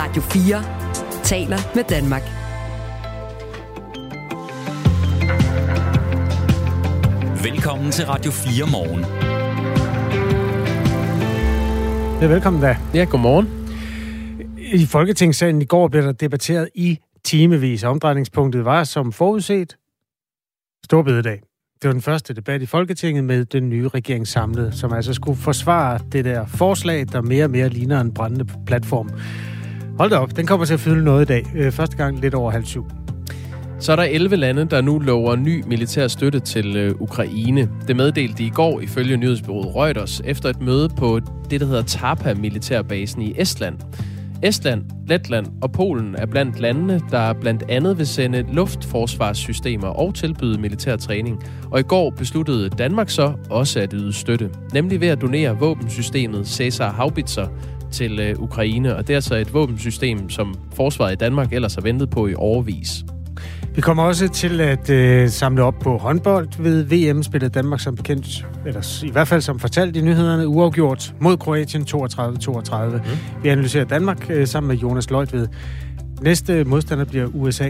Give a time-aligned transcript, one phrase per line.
[0.00, 2.22] Radio 4 taler med Danmark.
[7.42, 9.00] Velkommen til Radio 4 morgen.
[12.22, 12.76] Ja, velkommen da.
[12.94, 13.48] Ja, godmorgen.
[14.58, 17.84] I Folketingssalen i går blev der debatteret i timevis.
[17.84, 19.76] Omdrejningspunktet var som forudset
[20.84, 21.42] Storbededag.
[21.82, 25.38] Det var den første debat i Folketinget med den nye regering samlet, som altså skulle
[25.38, 29.10] forsvare det der forslag, der mere og mere ligner en brændende platform.
[29.98, 31.46] Hold da op, den kommer til at fylde noget i dag.
[31.54, 32.86] Øh, første gang lidt over halv syv.
[33.78, 37.68] Så er der 11 lande, der nu lover ny militær støtte til øh, Ukraine.
[37.88, 41.82] Det meddelte de i går ifølge nyhedsbyrået Reuters efter et møde på det, der hedder
[41.82, 43.76] Tarpa militærbasen i Estland.
[44.42, 50.60] Estland, Letland og Polen er blandt landene, der blandt andet vil sende luftforsvarssystemer og tilbyde
[50.60, 51.44] militær træning.
[51.70, 56.48] Og i går besluttede Danmark så også at yde støtte, nemlig ved at donere våbensystemet
[56.48, 57.46] Cæsar Haubitzer
[57.90, 58.96] til øh, Ukraine.
[58.96, 62.34] Og det er altså et våbensystem, som forsvaret i Danmark ellers har ventet på i
[62.34, 63.04] overvis.
[63.74, 67.22] Vi kommer også til at øh, samle op på håndbold ved VM.
[67.22, 71.82] Spillede Danmark som bekendt, eller i hvert fald som fortalt i nyhederne, uafgjort mod Kroatien
[71.82, 72.84] 32-32.
[72.84, 73.02] Mm.
[73.42, 75.48] Vi analyserer Danmark øh, sammen med Jonas Løjtved.
[76.22, 77.68] Næste modstander bliver USA.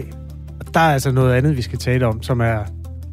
[0.59, 2.59] Og der er altså noget andet, vi skal tale om, som er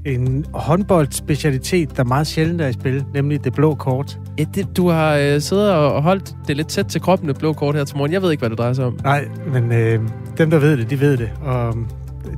[0.06, 4.19] en håndboldspecialitet, der meget sjældent er i spil, nemlig det blå kort.
[4.39, 7.53] Ja, det, du har øh, siddet og holdt det lidt tæt til kroppen, det blå
[7.53, 8.12] kort her til morgen.
[8.12, 8.98] Jeg ved ikke, hvad det drejer sig om.
[9.03, 10.00] Nej, men øh,
[10.39, 11.31] dem, der ved det, de ved det.
[11.42, 11.75] Og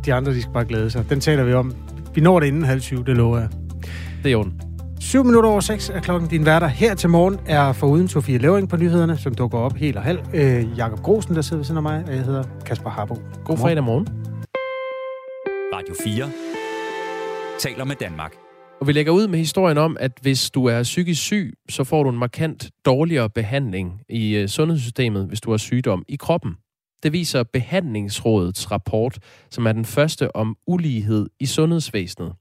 [0.04, 1.10] de andre, de skal bare glæde sig.
[1.10, 1.74] Den taler vi om.
[2.14, 3.48] Vi når det inden halv syv, det lover jeg.
[4.22, 4.46] Det er jo
[5.00, 6.28] 7 minutter over 6 er klokken.
[6.28, 9.96] Din værter her til morgen er foruden Sofie Levering på nyhederne, som dukker op helt
[9.96, 10.20] og halv.
[10.34, 13.16] Øh, Jakob Grosen, der sidder ved siden af mig, og jeg hedder Kasper Harbo.
[13.44, 14.08] God fredag morgen.
[15.74, 16.30] Radio 4
[17.58, 18.49] taler med Danmark.
[18.80, 22.02] Og vi lægger ud med historien om, at hvis du er psykisk syg, så får
[22.02, 26.56] du en markant dårligere behandling i øh, sundhedssystemet, hvis du har sygdom i kroppen.
[27.02, 29.18] Det viser Behandlingsrådets rapport,
[29.50, 32.32] som er den første om ulighed i sundhedsvæsenet.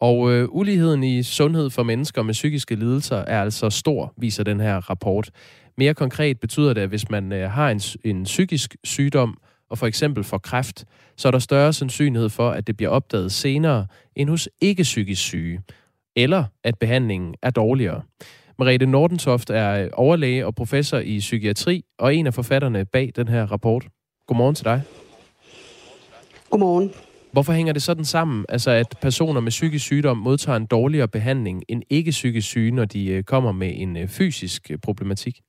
[0.00, 4.60] Og øh, uligheden i sundhed for mennesker med psykiske lidelser er altså stor, viser den
[4.60, 5.30] her rapport.
[5.78, 9.38] Mere konkret betyder det, at hvis man øh, har en, en psykisk sygdom,
[9.70, 10.84] og for eksempel får kræft,
[11.16, 13.86] så er der større sandsynlighed for, at det bliver opdaget senere
[14.16, 15.60] end hos ikke-psykisk syge,
[16.18, 18.02] eller at behandlingen er dårligere.
[18.58, 23.46] Merete Nordentoft er overlæge og professor i psykiatri, og en af forfatterne bag den her
[23.46, 23.86] rapport.
[24.26, 24.82] Godmorgen til dig.
[26.50, 26.92] Godmorgen.
[27.32, 31.62] Hvorfor hænger det sådan sammen, altså at personer med psykisk sygdom modtager en dårligere behandling
[31.68, 35.40] end ikke psykisk syge, når de øh, kommer med en øh, fysisk øh, problematik?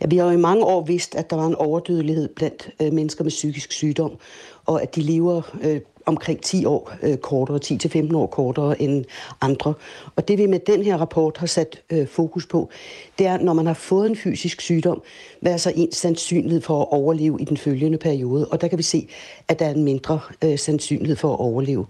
[0.00, 2.92] Ja, vi har jo i mange år vidst, at der var en overdødelighed blandt øh,
[2.92, 4.18] mennesker med psykisk sygdom,
[4.66, 9.04] og at de lever øh, omkring 10 år øh, kortere, 10-15 år kortere end
[9.40, 9.74] andre.
[10.16, 12.70] Og det vi med den her rapport har sat øh, fokus på,
[13.18, 15.02] det er, når man har fået en fysisk sygdom,
[15.40, 18.48] hvad er så ens sandsynlighed for at overleve i den følgende periode?
[18.48, 19.08] Og der kan vi se,
[19.48, 21.86] at der er en mindre øh, sandsynlighed for at overleve.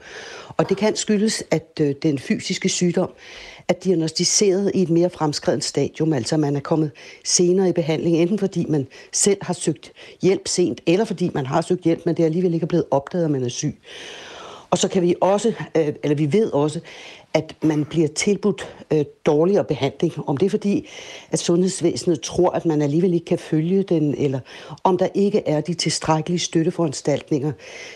[0.48, 3.10] Og det kan skyldes, at øh, den fysiske sygdom
[3.68, 6.90] er diagnostiseret i et mere fremskredent stadium, altså man er kommet
[7.24, 9.92] senere i behandling, enten fordi man selv har søgt
[10.22, 13.24] hjælp sent, eller fordi man har søgt hjælp, men det er alligevel ikke blevet opdaget,
[13.24, 13.78] at man er syg.
[14.70, 16.80] Og så kan vi også, øh, eller vi ved også,
[17.34, 20.28] at man bliver tilbudt øh, dårligere behandling.
[20.28, 20.88] Om det er fordi,
[21.30, 24.40] at sundhedsvæsenet tror, at man alligevel ikke kan følge den, eller
[24.84, 27.52] om der ikke er de tilstrækkelige støtteforanstaltninger,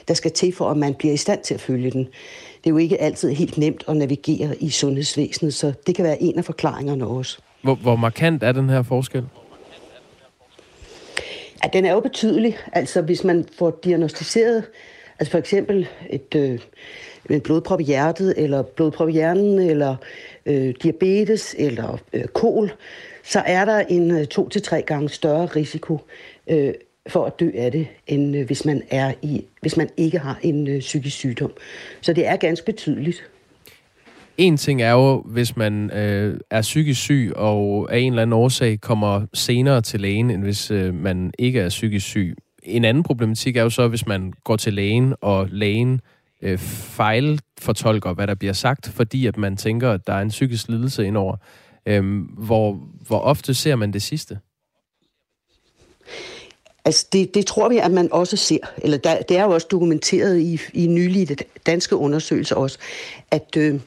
[0.09, 2.04] der skal til for, at man bliver i stand til at følge den.
[2.65, 6.22] Det er jo ikke altid helt nemt at navigere i sundhedsvæsenet, så det kan være
[6.22, 7.38] en af forklaringerne også.
[7.62, 9.25] Hvor, hvor markant er den her forskel?
[11.65, 12.56] Ja, den er jo betydelig.
[12.72, 14.65] Altså, hvis man får diagnostiseret,
[15.19, 16.59] altså for eksempel et, øh,
[17.31, 19.97] en blodprop i hjertet, eller blodprop i hjernen, eller
[20.47, 22.72] øh, diabetes, eller øh, kol,
[23.25, 25.99] så er der en øh, to til tre gange større risiko
[26.50, 26.75] øh,
[27.09, 30.38] for at dø af det, end øh, hvis man er i, hvis man ikke har
[30.43, 31.53] en øh, psykisk sygdom.
[32.00, 33.31] Så det er ganske betydeligt.
[34.38, 38.33] En ting er jo, hvis man øh, er psykisk syg og af en eller anden
[38.33, 42.37] årsag kommer senere til lægen, end hvis øh, man ikke er psykisk syg.
[42.62, 46.00] En anden problematik er jo så, hvis man går til lægen, og lægen
[46.43, 50.69] øh, fejlfortolker, hvad der bliver sagt, fordi at man tænker, at der er en psykisk
[50.69, 51.37] lidelse indover.
[51.87, 54.38] Øh, hvor, hvor ofte ser man det sidste?
[56.85, 59.67] Altså det, det tror vi, at man også ser, eller der, det er jo også
[59.70, 61.37] dokumenteret i, i nylige
[61.67, 62.79] danske undersøgelser også,
[63.31, 63.81] at, øh,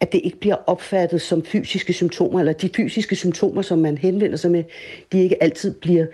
[0.00, 4.36] at det ikke bliver opfattet som fysiske symptomer, eller de fysiske symptomer, som man henvender
[4.36, 4.64] sig med,
[5.12, 6.08] de ikke altid bliver, øh,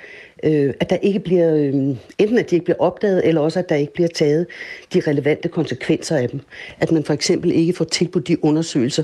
[0.44, 1.74] øh, at der ikke bliver, øh,
[2.18, 4.46] enten at de ikke bliver opdaget, eller også at der ikke bliver taget
[4.94, 6.40] de relevante konsekvenser af dem.
[6.80, 9.02] At man for eksempel ikke får tilbudt de undersøgelser,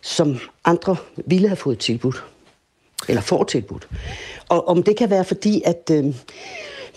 [0.00, 2.24] som andre ville have fået tilbudt.
[3.08, 3.88] eller får tilbudt.
[4.48, 6.14] Og om det kan være fordi, at øh,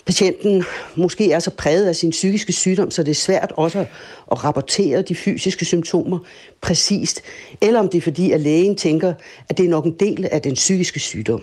[0.06, 0.64] patienten
[0.94, 3.86] måske er så præget af sin psykiske sygdom, så det er svært også at,
[4.30, 6.18] at rapportere de fysiske symptomer
[6.60, 7.22] præcist,
[7.60, 9.14] eller om det er fordi, at lægen tænker,
[9.48, 11.42] at det er nok en del af den psykiske sygdom.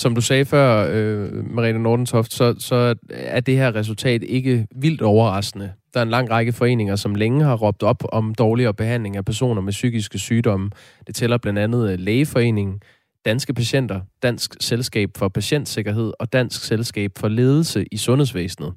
[0.00, 5.02] Som du sagde før, øh, Mariette Nordentoft, så, så er det her resultat ikke vildt
[5.02, 5.72] overraskende.
[5.94, 9.24] Der er en lang række foreninger, som længe har råbt op om dårligere behandling af
[9.24, 10.70] personer med psykiske sygdomme.
[11.06, 12.80] Det tæller blandt andet øh, Lægeforeningen,
[13.24, 18.72] Danske Patienter, Dansk Selskab for Patientsikkerhed og Dansk Selskab for Ledelse i Sundhedsvæsenet.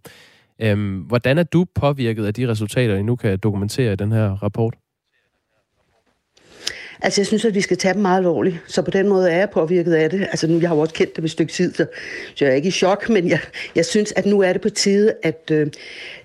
[0.62, 4.44] Øhm, hvordan er du påvirket af de resultater, I nu kan dokumentere i den her
[4.44, 4.76] rapport?
[7.02, 8.56] Altså, jeg synes, at vi skal tage dem meget alvorligt.
[8.68, 10.22] Så på den måde er jeg påvirket af det.
[10.22, 11.86] Altså, nu, jeg har jo også kendt det et stykke tid, så,
[12.36, 13.40] så jeg er ikke i chok, men jeg,
[13.76, 15.68] jeg synes, at nu er det på tide at øh,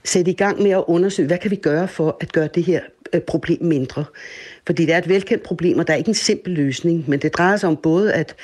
[0.05, 2.81] sætte i gang med at undersøge, hvad kan vi gøre for at gøre det her
[3.13, 4.05] øh, problem mindre.
[4.67, 7.35] Fordi det er et velkendt problem, og der er ikke en simpel løsning, men det
[7.35, 8.35] drejer sig om både at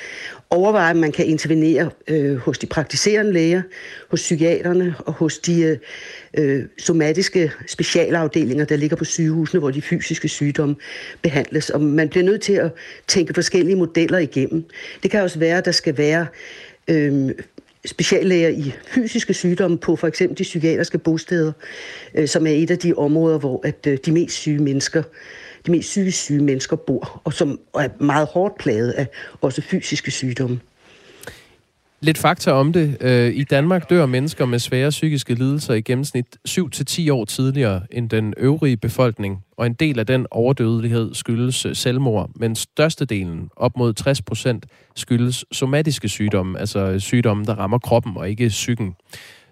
[0.54, 3.62] overveje, at man kan intervenere øh, hos de praktiserende læger,
[4.10, 5.78] hos psykiaterne og hos de
[6.38, 10.76] øh, somatiske specialafdelinger, der ligger på sygehusene, hvor de fysiske sygdomme
[11.22, 11.70] behandles.
[11.70, 12.72] Og man bliver nødt til at
[13.08, 14.64] tænke forskellige modeller igennem.
[15.02, 16.26] Det kan også være, at der skal være
[16.88, 17.30] øh,
[17.86, 21.52] speciallæger i fysiske sygdomme på for eksempel de psykiatriske bosteder,
[22.14, 25.02] øh, som er et af de områder, hvor at øh, de mest syge mennesker
[25.66, 29.06] de mest psykisk syge mennesker bor, og som er meget hårdt plaget af
[29.40, 30.60] også fysiske sygdomme.
[32.04, 32.96] Lidt fakta om det.
[33.00, 38.10] Øh, I Danmark dør mennesker med svære psykiske lidelser i gennemsnit 7-10 år tidligere end
[38.10, 43.94] den øvrige befolkning, og en del af den overdødelighed skyldes selvmord, men størstedelen, op mod
[43.94, 48.94] 60 procent, skyldes somatiske sygdomme, altså sygdomme, der rammer kroppen og ikke psyken.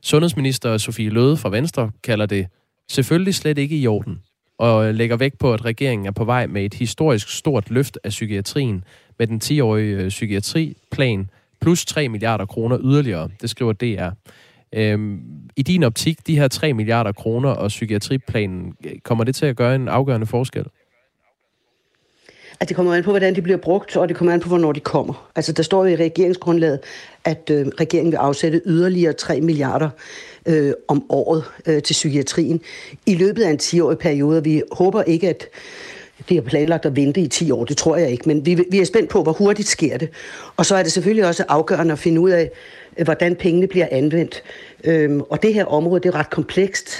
[0.03, 2.47] Sundhedsminister Sofie Løde fra Venstre kalder det
[2.91, 4.19] selvfølgelig slet ikke i orden,
[4.63, 8.11] og lægger vægt på, at regeringen er på vej med et historisk stort løft af
[8.11, 8.85] psykiatrien
[9.19, 11.31] med den 10-årige øh, psykiatriplan,
[11.61, 13.29] plus 3 milliarder kroner yderligere.
[13.41, 14.11] Det skriver DR.
[14.73, 15.21] Øhm,
[15.57, 19.57] I din optik, de her 3 milliarder kroner og psykiatriplanen, øh, kommer det til at
[19.57, 20.65] gøre en afgørende forskel?
[22.63, 24.73] At det kommer an på, hvordan de bliver brugt, og det kommer an på, hvornår
[24.73, 25.31] de kommer.
[25.37, 26.81] Altså, der står i regeringsgrundlaget,
[27.25, 29.91] at øh, regeringen vil afsætte yderligere 3 milliarder
[30.47, 32.61] øh, om året øh, til psykiatrien
[33.07, 34.45] i løbet af en 10-årig periode.
[34.45, 35.49] Vi håber ikke, at
[36.29, 38.81] det er planlagt at vente i 10 år, det tror jeg ikke, men vi, vi
[38.81, 40.09] er spændt på, hvor hurtigt sker det.
[40.57, 42.51] Og så er det selvfølgelig også afgørende at finde ud af,
[42.97, 44.43] øh, hvordan pengene bliver anvendt.
[44.85, 46.91] Øhm, og det her område, det er ret komplekst,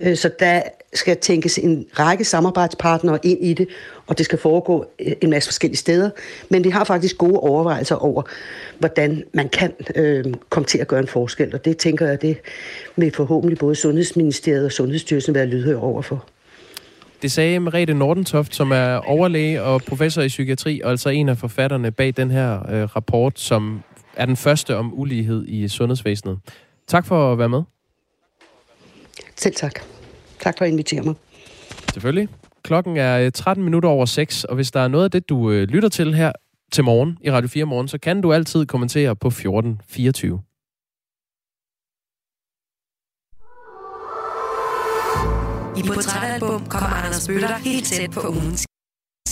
[0.00, 0.62] Øh, så der
[0.94, 3.68] skal tænkes en række samarbejdspartnere ind i det,
[4.06, 6.10] og det skal foregå øh, en masse forskellige steder.
[6.48, 8.22] Men vi har faktisk gode overvejelser over,
[8.78, 12.36] hvordan man kan øh, komme til at gøre en forskel, og det tænker jeg, det
[12.96, 16.24] vil forhåbentlig både Sundhedsministeriet og Sundhedsstyrelsen være lydhør overfor.
[17.22, 21.38] Det sagde Merete Nordentoft, som er overlæge og professor i psykiatri, og altså en af
[21.38, 23.82] forfatterne bag den her øh, rapport, som
[24.16, 26.38] er den første om ulighed i sundhedsvæsenet.
[26.86, 27.62] Tak for at være med.
[29.38, 29.72] Selv tak.
[30.40, 31.14] Tak for at invitere mig.
[31.92, 32.28] Selvfølgelig.
[32.62, 35.50] Klokken er 13 øh, minutter over 6, og hvis der er noget af det, du
[35.50, 36.32] øh, lytter til her
[36.72, 40.40] til morgen i Radio 4 Morgen, så kan du altid kommentere på 1424.
[45.78, 48.66] I Portrætalbum kommer Anders Bøtter helt tæt på ugens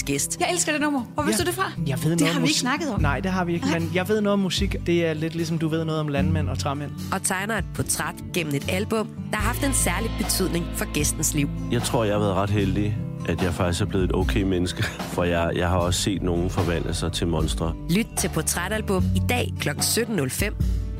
[0.04, 0.40] gæst.
[0.40, 1.02] Jeg elsker det nummer.
[1.14, 1.44] Hvor vidste ja.
[1.44, 1.72] du det fra?
[1.86, 3.00] Jeg ved det noget har vi ikke snakket om.
[3.00, 4.76] Nej, det har vi ikke, men jeg ved noget om musik.
[4.86, 6.90] Det er lidt ligesom du ved noget om landmænd og træmænd.
[7.12, 11.34] Og tegner et portræt gennem et album, der har haft en særlig betydning for gæstens
[11.34, 11.48] liv.
[11.72, 12.96] Jeg tror, jeg har været ret heldig,
[13.28, 16.50] at jeg faktisk er blevet et okay menneske, for jeg, jeg har også set nogen
[16.50, 17.74] forvandle sig til monstre.
[17.90, 19.68] Lyt til Portrætalbum i dag kl.
[19.68, 20.54] 17.05.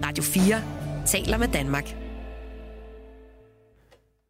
[0.06, 0.62] Radio 4
[1.06, 2.05] taler med Danmark.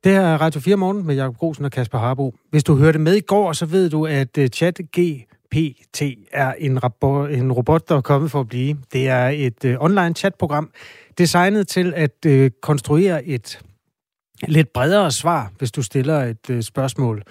[0.07, 2.35] Det her er Radio 4 Morgen med Jakob Grosen og Kasper Harbo.
[2.51, 7.27] Hvis du hørte med i går, så ved du, at øh, ChatGPT er en, rabo-
[7.27, 8.77] en robot, der er kommet for at blive.
[8.93, 10.71] Det er et øh, online chatprogram,
[11.19, 13.61] designet til at øh, konstruere et
[14.49, 17.23] lidt bredere svar, hvis du stiller et øh, spørgsmål.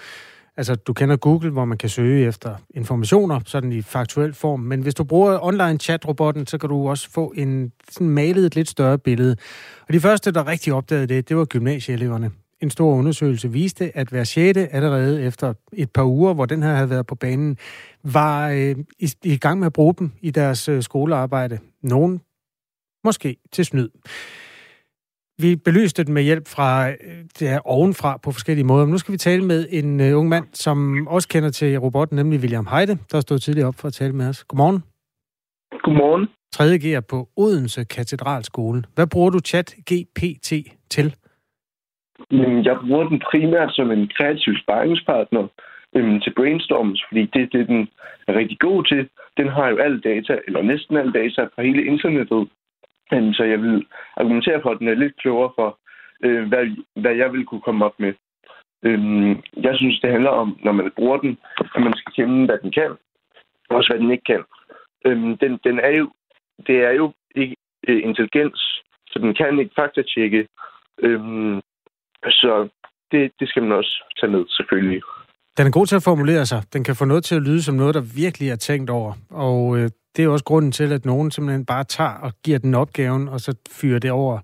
[0.56, 4.60] Altså, du kender Google, hvor man kan søge efter informationer, sådan i faktuel form.
[4.60, 8.56] Men hvis du bruger online chat-robotten, så kan du også få en sådan malet et
[8.56, 9.36] lidt større billede.
[9.88, 12.30] Og de første, der rigtig opdagede det, det var gymnasieeleverne
[12.62, 16.74] en stor undersøgelse viste, at hver sjette allerede efter et par uger, hvor den her
[16.74, 17.58] havde været på banen,
[18.04, 21.58] var øh, i, i gang med at bruge dem i deres øh, skolearbejde.
[21.82, 22.20] Nogen
[23.04, 23.88] måske til snyd.
[25.38, 26.96] Vi belyste den med hjælp fra øh,
[27.38, 28.84] det her ovenfra på forskellige måder.
[28.84, 32.16] Men nu skal vi tale med en uh, ung mand, som også kender til robotten,
[32.16, 34.44] nemlig William Heide, der stod tidligere op for at tale med os.
[34.44, 34.82] Godmorgen.
[35.84, 36.28] Godmorgen.
[36.52, 36.78] 3.
[36.78, 38.84] G'er på Odense Katedralskole.
[38.94, 40.52] Hvad bruger du chat GPT
[40.90, 41.14] til?
[42.30, 45.48] Men jeg bruger den primært som en kreativ sparringspartner.
[45.96, 47.88] øhm, til brainstorms, fordi det, det den
[48.28, 49.08] er rigtig god til.
[49.36, 52.48] Den har jo alle data, eller næsten alle data fra hele internettet.
[53.12, 55.78] Øhm, så jeg vil argumentere for, at den er lidt klogere for,
[56.24, 58.12] øh, hvad, hvad jeg vil kunne komme op med.
[58.82, 61.38] Øhm, jeg synes, det handler om, når man bruger den,
[61.74, 62.90] at man skal kende, hvad den kan,
[63.68, 64.44] og også hvad den ikke kan.
[65.06, 66.10] Øhm, den, den er jo,
[66.66, 67.56] det er jo ikke
[67.88, 70.46] øh, intelligens, så den kan ikke faktatjekke.
[71.02, 71.60] Øhm,
[72.32, 72.68] så
[73.12, 75.02] det, det skal man også tage med, selvfølgelig.
[75.58, 76.62] Den er god til at formulere sig.
[76.72, 79.12] Den kan få noget til at lyde som noget, der virkelig er tænkt over.
[79.30, 82.74] Og øh, det er også grunden til, at nogen simpelthen bare tager og giver den
[82.74, 84.38] opgaven, og så fyrer det over,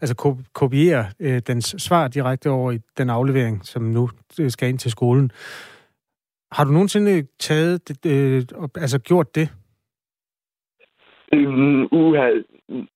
[0.00, 4.68] altså ko- kopierer øh, dens svar direkte over i den aflevering, som nu øh, skal
[4.68, 5.30] ind til skolen.
[6.52, 9.48] Har du nogensinde øh, taget, det, øh, altså gjort det?
[11.32, 12.30] Øhm, uha,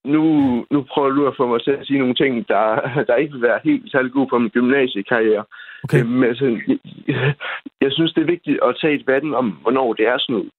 [0.05, 0.23] nu,
[0.71, 2.65] nu prøver du at få mig til at sige nogle ting, der,
[3.09, 5.45] der ikke vil være helt særlig gode for min gymnasiekarriere.
[5.85, 6.01] Okay.
[6.01, 6.61] Øhm, altså,
[7.09, 7.35] jeg,
[7.81, 10.51] jeg synes, det er vigtigt at tage et debatten om, hvornår det er snyd.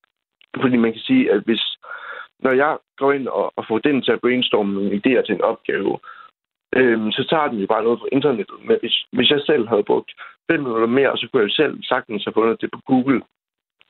[0.61, 1.77] Fordi man kan sige, at hvis,
[2.39, 5.41] når jeg går ind og, og får den til at brainstorme nogle idéer til en
[5.41, 5.99] opgave,
[6.75, 8.55] øhm, så tager den jo bare noget fra internettet.
[8.67, 10.11] Men hvis, hvis jeg selv havde brugt
[10.51, 13.21] fem minutter mere, så kunne jeg selv sagtens have fundet det på Google.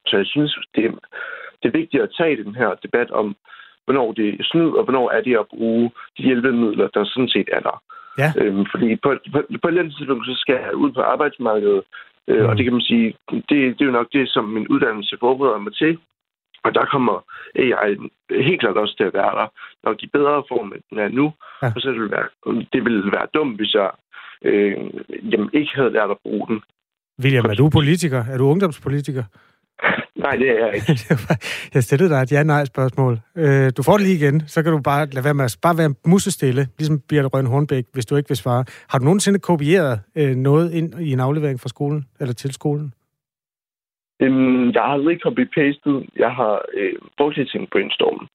[0.08, 0.92] Så jeg synes, det, er,
[1.60, 3.36] det er vigtigt at tage den her debat om,
[3.86, 7.50] hvornår det er snyd, og hvornår er det at bruge de hjælpemidler, der sådan set
[7.58, 7.78] er der.
[8.22, 8.30] Ja.
[8.38, 11.84] Øhm, fordi på, på, på et eller andet tidspunkt, så skal jeg ud på arbejdsmarkedet,
[12.28, 12.50] øh, mm.
[12.50, 15.58] og det kan man sige, det, det er jo nok det, som min uddannelse forbereder
[15.58, 15.98] mig til.
[16.64, 17.26] Og der kommer
[17.56, 17.92] AI
[18.30, 19.48] helt klart også til at være der,
[19.84, 21.34] nok i bedre form, end den er nu.
[21.62, 21.72] Ja.
[21.76, 22.28] Og så vil det være,
[22.74, 23.90] det ville være dumt, hvis jeg
[24.46, 24.78] øh,
[25.32, 26.62] jamen, ikke havde lært at bruge den.
[27.24, 28.24] William, er du politiker?
[28.32, 29.24] Er du ungdomspolitiker?
[30.26, 30.92] Nej, det er jeg ikke.
[31.74, 33.20] jeg stillede dig et ja-nej-spørgsmål.
[33.38, 35.78] Øh, du får det lige igen, så kan du bare lade være med at bare
[35.78, 38.66] være musestille, ligesom Birte Røn Hornbæk, hvis du ikke vil svare.
[38.90, 42.94] Har du nogensinde kopieret øh, noget ind i en aflevering fra skolen, eller til skolen?
[44.22, 46.10] Øhm, jeg har aldrig copy-pastet.
[46.16, 48.28] Jeg har øh, brugt til en brainstorm.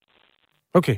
[0.75, 0.97] Okay.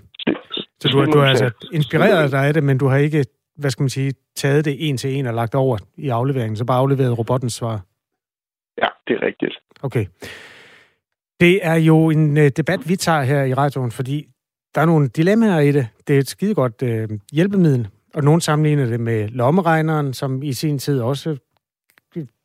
[0.81, 3.25] Så du, du har altså inspireret dig af det, men du har ikke,
[3.57, 6.65] hvad skal man sige, taget det en til en og lagt over i afleveringen, så
[6.65, 7.81] bare afleveret robottens svar?
[8.83, 9.55] Ja, det er rigtigt.
[9.83, 10.07] Okay.
[11.41, 14.29] Det er jo en uh, debat, vi tager her i radioen, fordi
[14.75, 15.89] der er nogle dilemmaer i det.
[16.07, 20.79] Det er et skidegodt uh, hjælpemiddel, og nogen sammenligner det med lommeregneren, som i sin
[20.79, 21.37] tid også,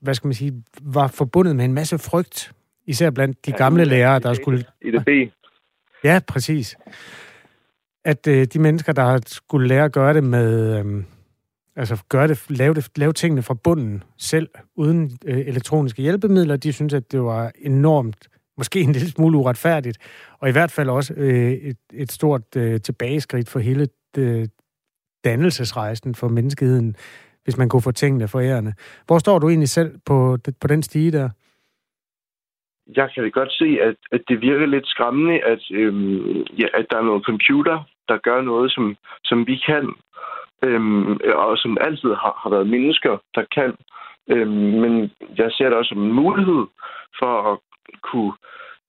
[0.02, 2.52] hvad skal man sige, var forbundet med en masse frygt,
[2.88, 4.66] især blandt de ja, gamle lærere, der skulle...
[4.82, 5.10] I det B.
[6.04, 6.76] Ja, præcis.
[8.06, 10.80] At uh, de mennesker, der skulle lære at gøre det med...
[10.80, 11.06] Um,
[11.76, 16.74] altså gøre det, lave, det, lave tingene fra bunden selv, uden øh, elektroniske hjælpemidler, de
[16.74, 19.98] synes, at det var enormt, måske en lille smule uretfærdigt,
[20.40, 24.48] og i hvert fald også øh, et, et stort øh, tilbageskridt for hele øh,
[25.24, 26.96] dannelsesrejsen for menneskeheden,
[27.44, 28.74] hvis man kunne få tingene for ærende.
[29.08, 31.30] Hvor står du egentlig selv på, på den stige der?
[32.96, 36.98] Jeg kan godt se, at, at det virker lidt skræmmende, at, øhm, ja, at der
[36.98, 39.94] er noget computer, der gør noget, som, som vi kan,
[40.66, 43.74] øhm, og som altid har, har været mennesker, der kan.
[44.30, 46.64] Øhm, men jeg ser det også som en mulighed
[47.20, 47.58] for at
[48.02, 48.34] kunne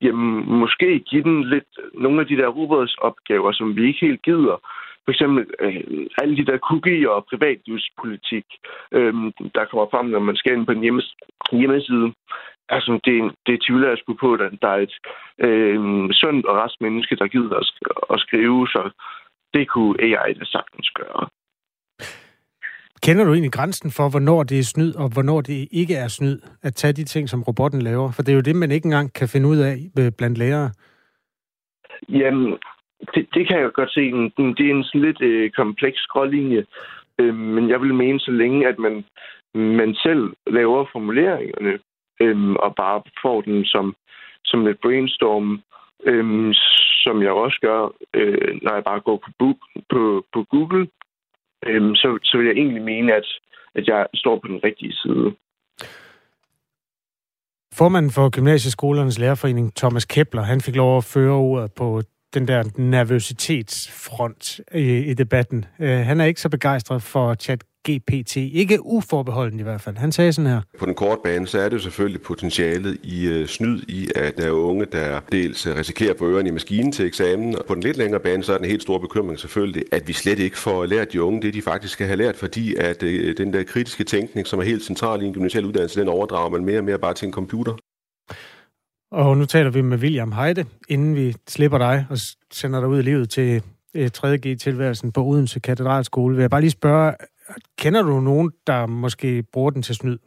[0.02, 4.56] jamen, måske give den lidt nogle af de der robotsopgaver, som vi ikke helt gider.
[5.04, 8.46] For eksempel øh, alle de der cookie- og privatlivspolitik,
[8.92, 9.14] øh,
[9.54, 11.14] der kommer frem, når man skal ind på en hjemmes,
[11.52, 12.12] hjemmeside.
[12.68, 14.94] Altså, det, det tvivler jeg sgu på, at der er et
[15.38, 15.78] øh,
[16.12, 17.70] sundt og rest menneske, der gider at,
[18.10, 18.90] at skrive, så
[19.54, 21.28] det kunne AI da sagtens gøre.
[23.02, 26.38] Kender du egentlig grænsen for, hvornår det er snyd, og hvornår det ikke er snyd,
[26.62, 28.12] at tage de ting, som robotten laver?
[28.12, 30.70] For det er jo det, man ikke engang kan finde ud af øh, blandt lærere.
[32.08, 32.58] Jamen,
[33.14, 34.00] det, det kan jeg godt se.
[34.00, 36.64] Det er en sådan lidt øh, kompleks skrålinje.
[37.18, 39.04] Øh, men jeg vil mene, så længe at man,
[39.54, 41.78] man selv laver formuleringerne,
[42.20, 43.94] øh, og bare får den som,
[44.44, 45.62] som et brainstorm,
[46.06, 46.54] øh,
[47.04, 47.80] som jeg også gør,
[48.14, 49.56] øh, når jeg bare går på, book,
[49.90, 50.88] på, på Google,
[51.66, 53.28] øhm, så, så vil jeg egentlig mene, at,
[53.74, 55.34] at jeg står på den rigtige side.
[57.74, 62.02] Formanden for Gymnasieskolernes Lærerforening, Thomas Kepler, han fik lov at føre ordet på
[62.36, 65.64] den der nervøsitetsfront i, i debatten.
[65.80, 68.36] Øh, han er ikke så begejstret for chat GPT.
[68.36, 69.96] Ikke uforbeholden i hvert fald.
[69.96, 70.60] Han sagde sådan her.
[70.78, 74.36] På den korte bane, så er det jo selvfølgelig potentialet i øh, snyd i, at
[74.36, 77.58] der er unge, der dels øh, risikerer på ørerne i maskinen til eksamen.
[77.58, 80.12] Og på den lidt længere bane, så er den helt store bekymring selvfølgelig, at vi
[80.12, 83.36] slet ikke får lært de unge det, de faktisk skal have lært, fordi at øh,
[83.36, 86.64] den der kritiske tænkning, som er helt central i en gymnasial uddannelse, den overdrager man
[86.64, 87.72] mere og mere bare til en computer.
[89.10, 92.16] Og nu taler vi med William Heide, inden vi slipper dig og
[92.50, 93.62] sender dig ud i livet til
[93.96, 96.34] 3.G-tilværelsen på Odense Katedralskole.
[96.34, 97.12] Vil jeg bare lige spørge,
[97.78, 100.18] Kender du nogen, der måske bruger den til snyd?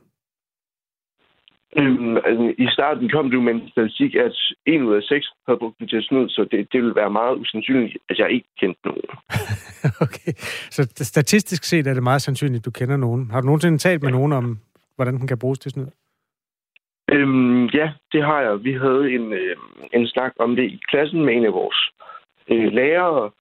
[1.78, 5.28] Øhm, altså, I starten kom det jo med en statistik, at en ud af seks
[5.48, 8.50] havde brugt den til snyd, så det, det ville være meget usandsynligt, at jeg ikke
[8.60, 9.10] kendte nogen.
[10.06, 10.32] okay,
[10.76, 13.32] så statistisk set er det meget sandsynligt, at du kender nogen.
[13.32, 14.58] Har du nogensinde talt med nogen om,
[14.96, 15.88] hvordan den kan bruges til snyd?
[17.14, 18.64] Øhm, ja, det har jeg.
[18.64, 19.56] Vi havde en, øh,
[19.94, 21.80] en snak om det i klassen med en af vores
[22.52, 23.32] øh, lærere,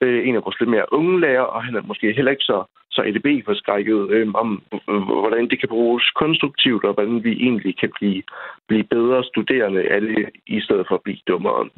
[0.00, 2.64] øh, en af vores lidt mere unge lærere, og han er måske heller ikke så,
[2.90, 7.90] så EDB-forskrækket øh, om, øh, hvordan det kan bruges konstruktivt, og hvordan vi egentlig kan
[7.98, 8.22] blive,
[8.68, 11.68] blive bedre studerende af det, i stedet for at blive dummere.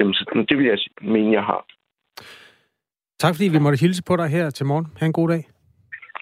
[0.00, 1.64] Øhm, så det vil jeg mene, jeg har.
[3.18, 4.86] Tak fordi vi måtte hilse på dig her til morgen.
[4.98, 5.59] Ha' en god dag.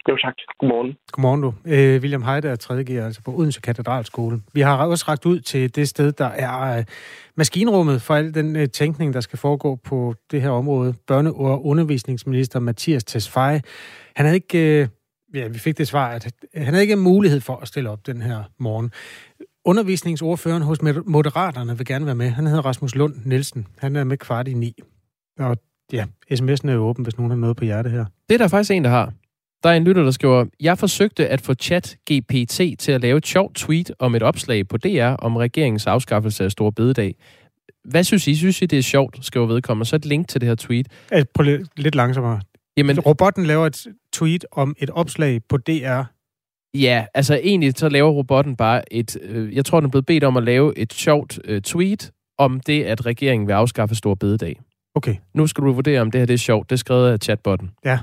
[0.09, 0.35] Jo, tak.
[0.59, 0.97] Godmorgen.
[1.13, 1.55] Godmorgen, du.
[1.67, 2.85] Øh, William Heide er 3.
[2.85, 4.43] G, altså på Odense Katedralskole.
[4.53, 6.85] Vi har også ragt ud til det sted, der er øh,
[7.37, 10.95] maskinrummet for al den øh, tænkning, der skal foregå på det her område.
[11.11, 13.61] Børne- og undervisningsminister Mathias Tesfaye.
[14.17, 14.81] Han havde ikke...
[14.83, 14.89] Øh,
[15.35, 18.23] ja, vi fik det svar, at han havde ikke mulighed for at stille op den
[18.23, 18.91] her morgen.
[19.65, 22.29] Undervisningsordføreren hos Moderaterne vil gerne være med.
[22.31, 23.67] Han hedder Rasmus Lund Nielsen.
[23.79, 24.75] Han er med kvart i ni.
[25.39, 25.57] Og
[25.93, 28.05] ja, sms'en er jo åben, hvis nogen har noget på hjerte her.
[28.29, 29.13] Det er der faktisk en, der har.
[29.63, 33.19] Der er en lytter, der skriver, jeg forsøgte at få chat GPT til at lave
[33.19, 37.15] et sjovt tweet om et opslag på DR om regeringens afskaffelse af Store Bededag.
[37.85, 38.35] Hvad synes I?
[38.35, 39.89] Synes I, det er sjovt, skriver vedkommende.
[39.89, 40.89] Så et link til det her tweet.
[41.35, 42.41] Prøv lidt, lidt langsommere.
[42.77, 46.03] Jamen, robotten laver et tweet om et opslag på DR.
[46.75, 49.19] Ja, altså egentlig så laver robotten bare et...
[49.23, 52.61] Øh, jeg tror, den er blevet bedt om at lave et sjovt øh, tweet om
[52.61, 54.61] det, at regeringen vil afskaffe Store Bededag.
[54.95, 55.15] Okay.
[55.35, 56.71] Nu skal du vurdere, om det her det er sjovt.
[56.71, 57.71] Det er skrevet af chatbotten.
[57.85, 57.99] Ja.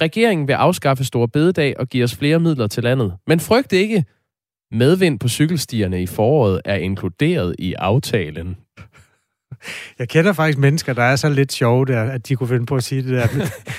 [0.00, 3.14] Regeringen vil afskaffe Store Bededag og give os flere midler til landet.
[3.26, 4.04] Men frygt ikke.
[4.70, 8.56] Medvind på cykelstierne i foråret er inkluderet i aftalen.
[9.98, 12.76] Jeg kender faktisk mennesker, der er så lidt sjove der, at de kunne finde på
[12.76, 13.28] at sige det der.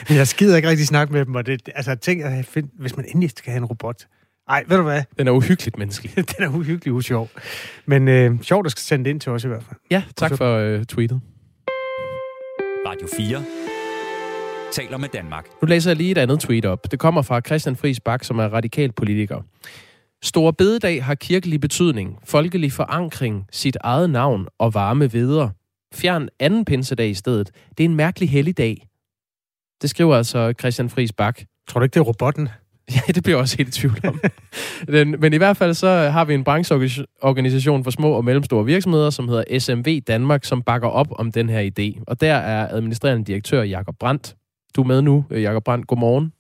[0.10, 2.98] Men jeg skider ikke rigtig snakke med dem, og det, altså tænk, at find, hvis
[2.98, 4.06] man endelig skal have en robot.
[4.50, 5.04] Ej, ved du hvad?
[5.18, 6.16] Den er uhyggeligt menneskelig.
[6.38, 7.30] Den er uhyggeligt usjov.
[7.86, 9.80] Men øh, sjovt, der skal sende det ind til os i hvert fald.
[9.92, 10.36] Ja, tak så...
[10.36, 11.22] for øh, tweetet.
[12.88, 13.67] Radio 4
[14.72, 15.48] taler med Danmark.
[15.62, 16.92] Nu læser jeg lige et andet tweet op.
[16.92, 19.42] Det kommer fra Christian Friis Bak, som er radikal politiker.
[20.24, 25.52] Store bededag har kirkelig betydning, folkelig forankring, sit eget navn og varme videre.
[25.94, 27.52] Fjern anden pinsedag i stedet.
[27.78, 28.88] Det er en mærkelig helligdag.
[29.82, 31.42] Det skriver altså Christian Friis Bak.
[31.68, 32.50] Tror du ikke, det er robotten?
[32.96, 34.22] Ja, det bliver også helt i tvivl om.
[34.96, 39.10] Den, men i hvert fald så har vi en brancheorganisation for små og mellemstore virksomheder,
[39.10, 42.04] som hedder SMV Danmark, som bakker op om den her idé.
[42.08, 44.36] Og der er administrerende direktør Jakob Brandt.
[44.78, 45.88] Du er med nu, Jakob Brandt.
[45.88, 46.34] Godmorgen.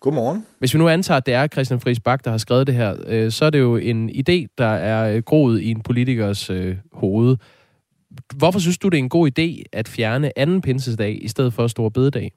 [0.00, 0.46] Godmorgen.
[0.58, 2.96] Hvis vi nu antager, at det er Christian Friis Bak, der har skrevet det her,
[3.06, 7.36] øh, så er det jo en idé, der er groet i en politikers øh, hoved.
[8.36, 11.66] Hvorfor synes du, det er en god idé at fjerne anden pinsedag i stedet for
[11.66, 12.32] store bededag?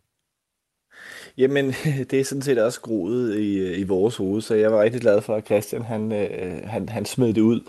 [1.38, 1.74] Jamen,
[2.12, 5.22] det er sådan set også groet i, i vores hoved, så jeg var rigtig glad
[5.22, 7.62] for, at Christian han, øh, han, han smed det ud.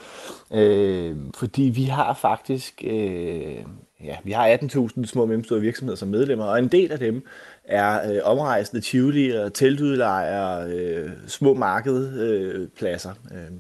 [0.53, 3.57] Øh, fordi vi har faktisk øh,
[4.05, 7.23] ja, vi har 18.000 små og mellemstore virksomheder som medlemmer, og en del af dem
[7.65, 13.13] er øh, omrejsende tivolier, teltudlejere, øh, små markedpladser.
[13.33, 13.51] Øh, øh,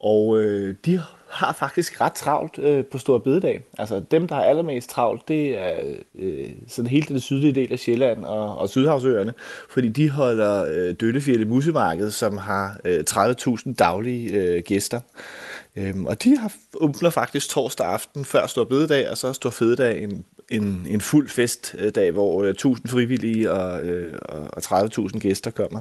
[0.00, 3.64] og øh, de har faktisk ret travlt øh, på Stor Bededag.
[3.78, 5.72] Altså dem, der har allermest travlt, det er
[6.14, 9.34] øh, sådan hele den sydlige del af Sjælland og, og Sydhavsøerne,
[9.70, 15.00] fordi de holder øh, Døllefjælde Musemarked, som har øh, 30.000 daglige øh, gæster.
[15.76, 19.50] Øhm, og de har åbner faktisk torsdag aften før Stor Bededag, og så er Stor
[19.50, 25.50] Fededag en, en, en fuld festdag, hvor øh, 1000 frivillige og, øh, og 30.000 gæster
[25.50, 25.80] kommer.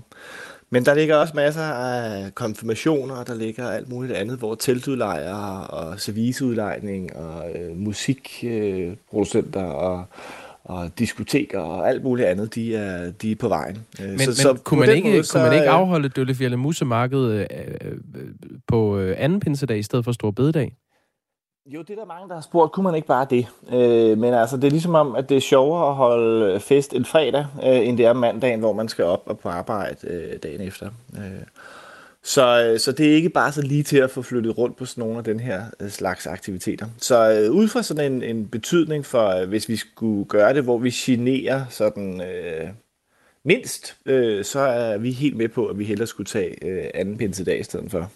[0.70, 5.68] Men der ligger også masser af konfirmationer, og der ligger alt muligt andet, hvor teltudlejere
[5.68, 10.06] og serviceudlejning og øh, musikproducenter øh, og,
[10.64, 13.86] og diskoteker og alt muligt andet, de er, de er på vejen.
[14.02, 16.58] Øh, men, så, men så kunne, man ikke, måde, så, kunne man ikke afholde Døllefjælde
[16.58, 17.98] Musemarked øh, øh,
[18.68, 20.76] på øh, anden pinsedag i stedet for Stor Bededag?
[21.66, 23.48] Jo, det er der mange, der har spurgt, kunne man ikke bare det?
[23.72, 27.06] Øh, men altså, det er ligesom om, at det er sjovere at holde fest en
[27.06, 30.62] fredag, øh, end det er mandagen, hvor man skal op og på arbejde øh, dagen
[30.62, 30.90] efter.
[31.18, 31.22] Øh,
[32.24, 34.86] så, øh, så det er ikke bare så lige til at få flyttet rundt på
[34.86, 36.88] sådan nogle af den her øh, slags aktiviteter.
[36.98, 40.64] Så øh, ud fra sådan en, en betydning for, øh, hvis vi skulle gøre det,
[40.64, 42.70] hvor vi generer sådan øh,
[43.46, 47.18] mindst, øh, så er vi helt med på, at vi hellere skulle tage øh, anden
[47.18, 48.12] pinsedag i stedet for.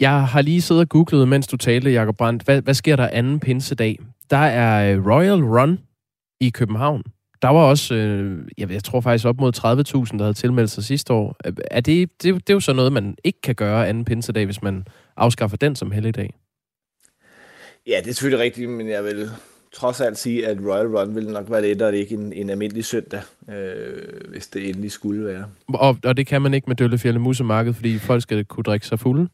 [0.00, 2.42] Jeg har lige siddet og googlet, mens du talte, Jacob Brandt.
[2.42, 3.98] Hvad, hvad sker der anden pinsedag?
[4.30, 5.78] Der er Royal Run
[6.40, 7.02] i København.
[7.42, 11.12] Der var også, øh, jeg tror faktisk op mod 30.000, der havde tilmeldt sig sidste
[11.12, 11.36] år.
[11.70, 14.62] Er det, det, det er jo så noget, man ikke kan gøre anden pinsedag, hvis
[14.62, 14.84] man
[15.16, 16.34] afskaffer den som helligdag.
[17.86, 19.30] Ja, det er selvfølgelig rigtigt, men jeg vil
[19.72, 23.20] trods alt sige, at Royal Run ville nok være lettere, ikke en, en almindelig søndag,
[23.50, 25.44] øh, hvis det endelig skulle være.
[25.68, 29.00] Og, og det kan man ikke med Døllefjælde Musemarked, fordi folk skal kunne drikke sig
[29.00, 29.28] fulde?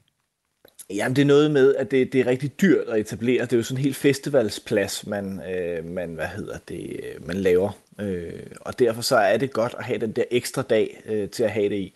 [0.91, 3.43] Jamen, det er noget med, at det, det er rigtig dyrt at etablere.
[3.43, 7.71] Det er jo sådan en helt festivalsplads, man, øh, man, hvad hedder det, man laver.
[8.01, 11.43] Øh, og derfor så er det godt at have den der ekstra dag øh, til
[11.43, 11.95] at have det i.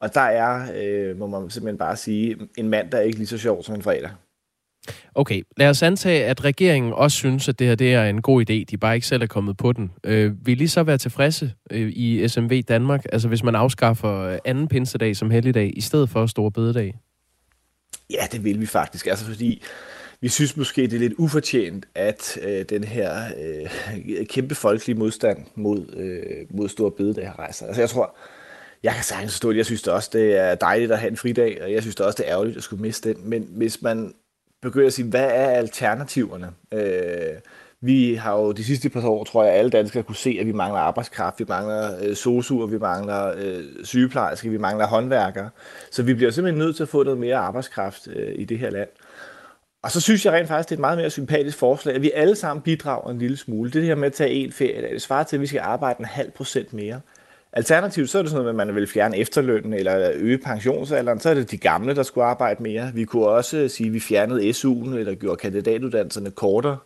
[0.00, 3.26] Og der er, øh, må man simpelthen bare sige, en mand, der er ikke lige
[3.26, 4.10] så sjov som en fredag.
[5.14, 8.50] Okay, lad os antage, at regeringen også synes, at det her det er en god
[8.50, 8.64] idé.
[8.70, 9.92] De bare ikke selv er kommet på den.
[10.04, 14.68] Øh, vil I så være tilfredse øh, i SMV Danmark, altså hvis man afskaffer anden
[14.68, 16.94] pinsedag som helligdag, i stedet for store bededag?
[18.10, 19.06] Ja, det vil vi faktisk.
[19.06, 19.62] Altså fordi
[20.20, 25.46] vi synes måske, det er lidt ufortjent, at øh, den her øh, kæmpe folkelige modstand
[25.54, 28.16] mod, øh, mod store bededag har rejst Altså jeg tror,
[28.82, 29.56] jeg kan sagtens forstå det.
[29.56, 32.06] Jeg synes det også, det er dejligt at have en fridag, og jeg synes det
[32.06, 33.30] også, det er ærgerligt at skulle miste den.
[33.30, 34.14] Men hvis man
[34.62, 36.50] begynder at sige, hvad er alternativerne?
[36.72, 37.38] Øh,
[37.80, 40.52] vi har jo de sidste par år, tror jeg, alle danskere kunne se, at vi
[40.52, 45.50] mangler arbejdskraft, vi mangler øh, sosuer, vi mangler øh, sygeplejersker, vi mangler håndværkere.
[45.90, 48.70] Så vi bliver simpelthen nødt til at få noget mere arbejdskraft øh, i det her
[48.70, 48.88] land.
[49.82, 52.10] Og så synes jeg rent faktisk, det er et meget mere sympatisk forslag, at vi
[52.14, 53.70] alle sammen bidrager en lille smule.
[53.70, 56.04] Det her med at tage en ferie, det svarer til, at vi skal arbejde en
[56.04, 57.00] halv procent mere.
[57.52, 61.30] Alternativt så er det sådan noget, at man vil fjerne efterlønnen eller øge pensionsalderen, så
[61.30, 62.90] er det de gamle, der skulle arbejde mere.
[62.94, 66.78] Vi kunne også sige, at vi fjernede SU'en eller gjorde kandidatuddannelserne kortere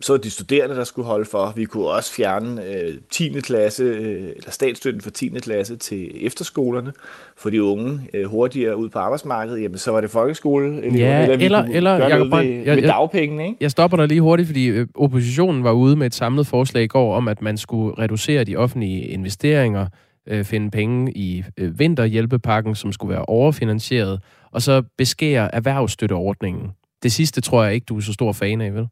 [0.00, 1.52] så de studerende, der skulle holde for.
[1.56, 3.40] Vi kunne også fjerne øh, 10.
[3.40, 5.28] klasse, øh, eller statsstøtten for 10.
[5.28, 6.92] klasse til efterskolerne,
[7.36, 9.62] for de unge øh, hurtigere ud på arbejdsmarkedet.
[9.62, 10.82] Jamen, så var det folkeskole.
[10.82, 13.56] Eller, ja, eller, eller, eller jeg, med, jeg, med dagpengene, ikke?
[13.60, 16.86] Jeg stopper dig lige hurtigt, fordi øh, oppositionen var ude med et samlet forslag i
[16.86, 19.86] går om, at man skulle reducere de offentlige investeringer,
[20.28, 24.20] øh, finde penge i øh, vinterhjælpepakken, som skulle være overfinansieret,
[24.52, 26.70] og så beskære erhvervsstøtteordningen.
[27.02, 28.88] Det sidste tror jeg ikke, du er så stor fan af, vel?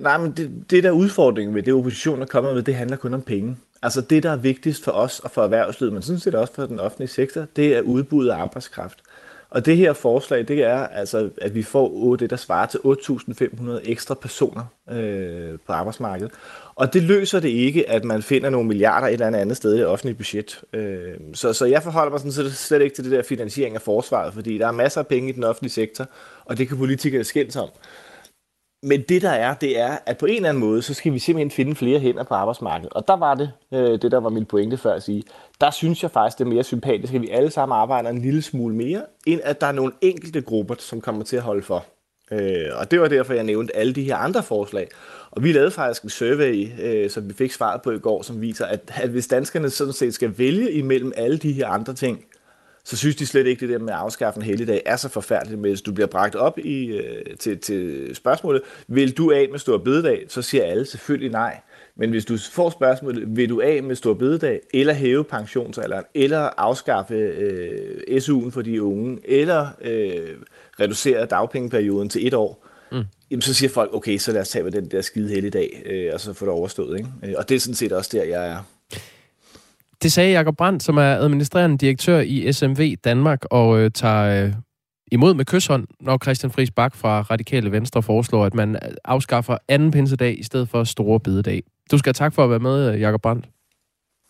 [0.00, 3.14] Nej, men det, det der udfordring med det, oppositionen er kommet med, det handler kun
[3.14, 3.56] om penge.
[3.82, 6.66] Altså det, der er vigtigst for os og for erhvervslivet, men sådan set også for
[6.66, 8.98] den offentlige sektor, det er udbud af arbejdskraft.
[9.50, 13.90] Og det her forslag, det er altså, at vi får det, der svarer til 8.500
[13.90, 16.32] ekstra personer øh, på arbejdsmarkedet.
[16.74, 19.78] Og det løser det ikke, at man finder nogle milliarder et eller andet sted i
[19.78, 20.60] det offentlige budget.
[20.72, 23.82] Øh, så, så jeg forholder mig sådan set slet ikke til det der finansiering af
[23.82, 26.06] forsvaret, fordi der er masser af penge i den offentlige sektor,
[26.44, 27.68] og det kan politikere skændes om.
[28.82, 31.18] Men det der er, det er, at på en eller anden måde, så skal vi
[31.18, 32.92] simpelthen finde flere hænder på arbejdsmarkedet.
[32.92, 35.22] Og der var det, øh, det der var min pointe før at sige.
[35.60, 38.42] Der synes jeg faktisk, det er mere sympatisk, at vi alle sammen arbejder en lille
[38.42, 41.84] smule mere, end at der er nogle enkelte grupper, som kommer til at holde for.
[42.32, 44.88] Øh, og det var derfor, jeg nævnte alle de her andre forslag.
[45.30, 48.40] Og vi lavede faktisk en survey, øh, som vi fik svaret på i går, som
[48.40, 52.24] viser, at, at hvis danskerne sådan set skal vælge imellem alle de her andre ting,
[52.84, 55.60] så synes de slet ikke, det der med at afskaffe en helligdag er så forfærdeligt.
[55.60, 59.58] Men hvis du bliver bragt op i, øh, til, til spørgsmålet, vil du af med
[59.58, 61.60] stor bededag, så siger alle selvfølgelig nej.
[61.96, 66.40] Men hvis du får spørgsmålet, vil du af med stor bededag, eller hæve pensionsalderen, eller
[66.56, 70.36] afskaffe øh, SU'en for de unge, eller øh,
[70.80, 73.02] reducere dagpengeperioden til et år, mm.
[73.30, 76.20] jamen så siger folk, okay, så lad os tage den der skide helligdag, øh, og
[76.20, 76.98] så få det overstået.
[76.98, 77.10] Ikke?
[77.24, 78.79] Øh, og det er sådan set også der, jeg er.
[80.02, 84.52] Det sagde Jakob Brandt, som er administrerende direktør i SMV Danmark, og øh, tager øh,
[85.12, 89.90] imod med kysshånd, når Christian Friis Bak fra Radikale Venstre foreslår, at man afskaffer anden
[89.90, 91.62] pinsedag i stedet for store bededag.
[91.90, 93.48] Du skal have tak for at være med, øh, Jakob Brandt.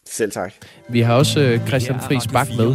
[0.06, 0.52] Selv tak.
[0.88, 2.74] Vi har også øh, Christian Friis Bak med,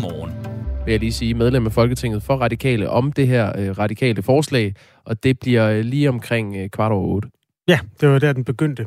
[0.86, 4.74] vil jeg lige sige, medlem af Folketinget for Radikale, om det her øh, radikale forslag,
[5.06, 7.30] og det bliver øh, lige omkring øh, kvart over otte.
[7.68, 8.86] Ja, det var der, den begyndte.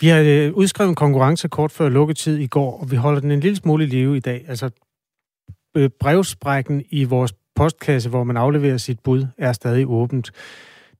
[0.00, 3.30] Vi har øh, udskrevet en konkurrence kort før lukketid i går, og vi holder den
[3.30, 4.44] en lille smule i live i dag.
[4.48, 4.70] Altså,
[5.76, 10.32] øh, brevsprækken i vores postkasse, hvor man afleverer sit bud, er stadig åbent.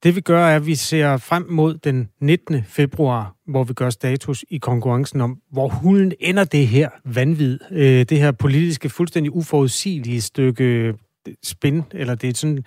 [0.03, 2.65] Det vi gør, er, at vi ser frem mod den 19.
[2.65, 7.59] februar, hvor vi gør status i konkurrencen om, hvor hulen ender det her vanvid.
[7.71, 10.95] Øh, det her politiske, fuldstændig uforudsigelige stykke øh,
[11.45, 12.65] spin, eller det er sådan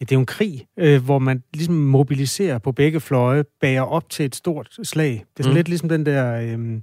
[0.00, 3.82] Ja, det er jo en krig, øh, hvor man ligesom mobiliserer på begge fløje, bager
[3.82, 5.10] op til et stort slag.
[5.10, 5.56] Det er sådan mm.
[5.56, 6.40] lidt ligesom den der...
[6.40, 6.80] Øh,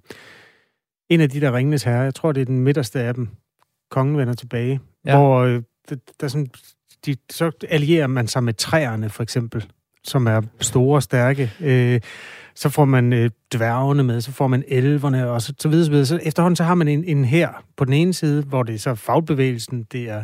[1.10, 3.28] en af de der ringenes herre, jeg tror, det er den midterste af dem,
[3.92, 5.18] kongen vender tilbage, ja.
[5.18, 6.50] hvor øh, der, der sådan,
[7.06, 9.66] de, så allierer man sig med træerne, for eksempel,
[10.04, 11.52] som er store og stærke.
[11.62, 12.02] Øh,
[12.56, 15.92] så får man øh, dværgene med, så får man elverne, og så, så videre, så
[15.92, 16.06] videre.
[16.06, 18.80] Så efterhånden så har man en, en her på den ene side, hvor det er
[18.80, 20.24] så fagbevægelsen, det er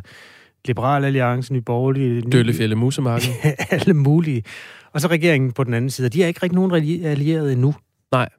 [0.70, 2.22] Liberal Alliance, Nye Borgerlige...
[2.22, 3.30] Døllefjælde Musemarken.
[3.70, 4.44] alle mulige.
[4.94, 6.10] Og så regeringen på den anden side.
[6.10, 6.72] De er ikke rigtig nogen
[7.06, 7.76] allierede endnu.
[8.12, 8.30] Nej.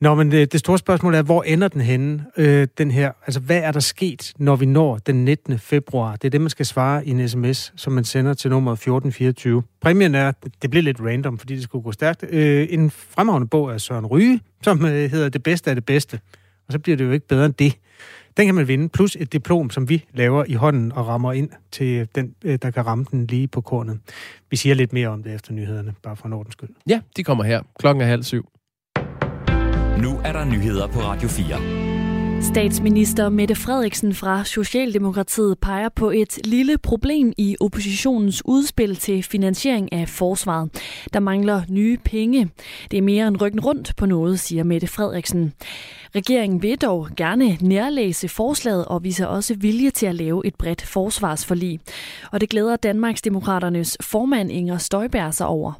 [0.00, 3.12] Nå, men det, det store spørgsmål er, hvor ender den henne, øh, den her?
[3.26, 5.58] Altså, hvad er der sket, når vi når den 19.
[5.58, 6.16] februar?
[6.16, 9.62] Det er det, man skal svare i en sms, som man sender til nummer 1424.
[9.80, 13.72] Præmien er, det bliver lidt random, fordi det skulle gå stærkt, øh, en fremragende bog
[13.72, 16.20] af Søren Ryge, som øh, hedder Det bedste af det bedste.
[16.66, 17.76] Og så bliver det jo ikke bedre end det.
[18.40, 21.50] Den kan man vinde, plus et diplom, som vi laver i hånden og rammer ind
[21.72, 23.98] til den, øh, der kan ramme den lige på kornet.
[24.50, 26.68] Vi siger lidt mere om det efter nyhederne, bare for en ordens skyld.
[26.88, 27.62] Ja, de kommer her.
[27.78, 28.48] Klokken er halv syv.
[30.02, 31.89] Nu er der nyheder på Radio 4.
[32.42, 39.92] Statsminister Mette Frederiksen fra Socialdemokratiet peger på et lille problem i oppositionens udspil til finansiering
[39.92, 40.70] af forsvaret.
[41.12, 42.50] Der mangler nye penge.
[42.90, 45.52] Det er mere end ryggen rundt på noget, siger Mette Frederiksen.
[46.14, 50.82] Regeringen vil dog gerne nærlæse forslaget og viser også vilje til at lave et bredt
[50.82, 51.80] forsvarsforlig.
[52.32, 55.72] Og det glæder Danmarks Demokraternes formand Inger Støjberg sig over.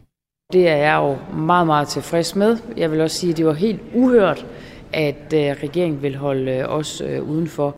[0.53, 2.59] Det er jeg jo meget, meget tilfreds med.
[2.77, 4.47] Jeg vil også sige, at det var helt uhørt,
[4.93, 7.77] at øh, regeringen vil holde øh, os øh, udenfor.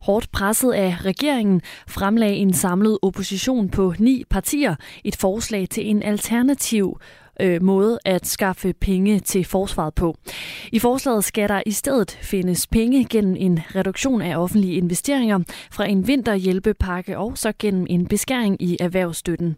[0.00, 4.74] Hårdt presset af regeringen fremlagde en samlet opposition på ni partier
[5.04, 6.98] et forslag til en alternativ
[7.40, 10.14] øh, måde at skaffe penge til forsvaret på.
[10.72, 15.38] I forslaget skal der i stedet findes penge gennem en reduktion af offentlige investeringer
[15.70, 19.56] fra en vinterhjælpepakke og så gennem en beskæring i erhvervsstøtten.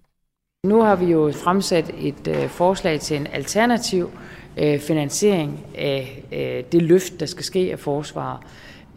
[0.64, 4.10] Nu har vi jo fremsat et øh, forslag til en alternativ
[4.56, 8.38] øh, finansiering af øh, det løft, der skal ske af forsvaret.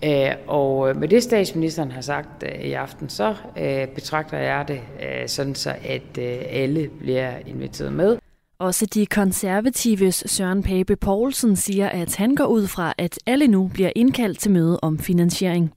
[0.03, 4.67] Øh, og øh, med det statsministeren har sagt øh, i aften, så øh, betragter jeg
[4.67, 8.17] det øh, sådan så, at øh, alle bliver inviteret med.
[8.59, 13.69] Også de konservatives Søren Pape Poulsen siger, at han går ud fra, at alle nu
[13.73, 15.73] bliver indkaldt til møde om finansiering.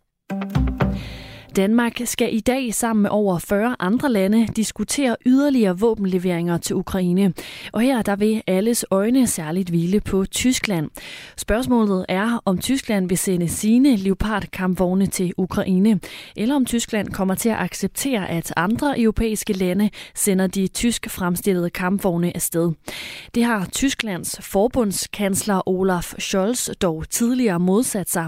[1.57, 7.35] Danmark skal i dag sammen med over 40 andre lande diskutere yderligere våbenleveringer til Ukraine.
[7.73, 10.91] Og her der vil alles øjne særligt hvile på Tyskland.
[11.37, 16.01] Spørgsmålet er, om Tyskland vil sende sine Leopard-kampvogne til Ukraine,
[16.37, 21.71] eller om Tyskland kommer til at acceptere, at andre europæiske lande sender de tysk fremstillede
[21.71, 22.73] kampvogne afsted.
[23.35, 28.27] Det har Tysklands forbundskansler Olaf Scholz dog tidligere modsat sig.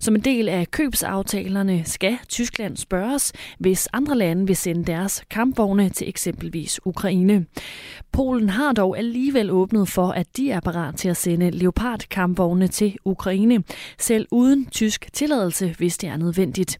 [0.00, 5.24] Som en del af købsaftalerne skal Tyskland Tyskland spørges, hvis andre lande vil sende deres
[5.30, 7.46] kampvogne til eksempelvis Ukraine.
[8.12, 12.96] Polen har dog alligevel åbnet for, at de er parat til at sende Leopard-kampvogne til
[13.04, 13.62] Ukraine,
[13.98, 16.78] selv uden tysk tilladelse, hvis det er nødvendigt.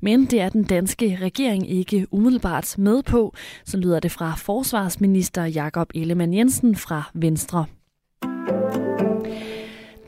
[0.00, 5.44] Men det er den danske regering ikke umiddelbart med på, så lyder det fra forsvarsminister
[5.44, 7.64] Jakob Ellemann Jensen fra Venstre.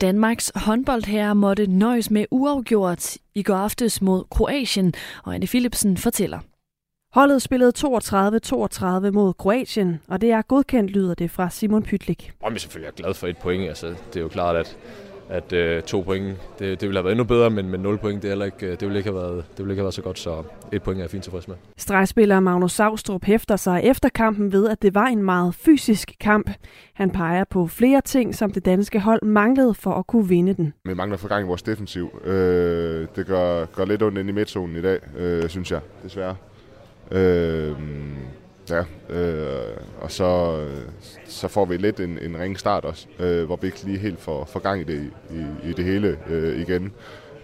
[0.01, 6.39] Danmarks håndboldherre måtte nøjes med uafgjort i går aftes mod Kroatien, og Anne Philipsen fortæller.
[7.13, 12.31] Holdet spillede 32-32 mod Kroatien, og det er godkendt, lyder det fra Simon Pytlik.
[12.41, 13.67] Jeg er selvfølgelig glad for et point.
[13.67, 14.77] Altså, det er jo klart, at
[15.31, 18.23] at øh, to point, det, det ville have været endnu bedre, men, men 0 point,
[18.23, 20.19] det, er ikke, det, ville ikke have været, det ville ikke have været så godt,
[20.19, 21.55] så et point er jeg fint tilfreds med.
[21.77, 26.51] Stregspiller Magnus Savstrup hæfter sig efter kampen ved, at det var en meget fysisk kamp.
[26.93, 30.73] Han peger på flere ting, som det danske hold manglede for at kunne vinde den.
[30.85, 32.21] Vi mangler for gang i vores defensiv.
[32.25, 36.35] Øh, det gør, gør lidt ondt ind i midtzonen i dag, øh, synes jeg, desværre.
[37.11, 37.71] Øh,
[38.71, 38.83] Ja,
[39.15, 40.81] øh, og så, øh,
[41.25, 44.19] så får vi lidt en, en ring start også, øh, hvor vi ikke lige helt
[44.19, 46.91] får, får gang i det, i, i det hele øh, igen.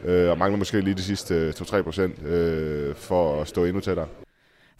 [0.05, 3.79] Øh, og mangler måske lige de sidste øh, 2-3 procent øh, for at stå endnu
[3.79, 4.07] tættere.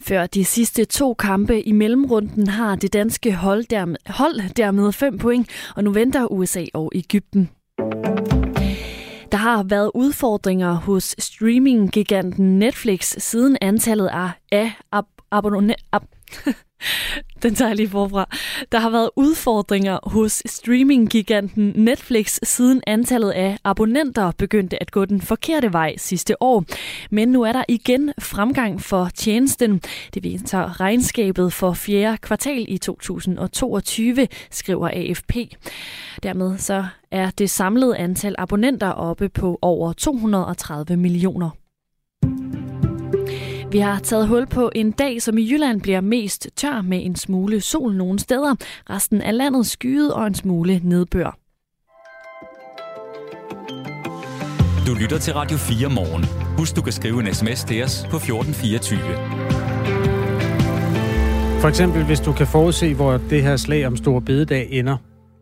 [0.00, 5.18] Før de sidste to kampe i mellemrunden har det danske hold dermed, hold dermed 5
[5.18, 7.50] point, og nu venter USA og Ægypten.
[9.32, 16.17] Der har været udfordringer hos streaminggiganten Netflix siden antallet af, af ab- abonne- ab-
[17.42, 18.28] Den tager jeg lige forfra.
[18.72, 25.20] Der har været udfordringer hos streaminggiganten Netflix siden antallet af abonnenter begyndte at gå den
[25.20, 26.64] forkerte vej sidste år.
[27.10, 29.80] Men nu er der igen fremgang for tjenesten.
[30.14, 35.36] Det viser regnskabet for fjerde kvartal i 2022, skriver AFP.
[36.22, 41.50] Dermed så er det samlede antal abonnenter oppe på over 230 millioner.
[43.72, 47.16] Vi har taget hul på en dag, som i Jylland bliver mest tør med en
[47.16, 48.54] smule sol nogle steder.
[48.90, 51.38] Resten af landet skyet og en smule nedbør.
[54.86, 56.24] Du lytter til Radio 4 morgen.
[56.58, 59.00] Husk, du kan skrive en sms til os på 1424.
[61.60, 64.96] For eksempel, hvis du kan forudse, hvor det her slag om Stor Bededag ender,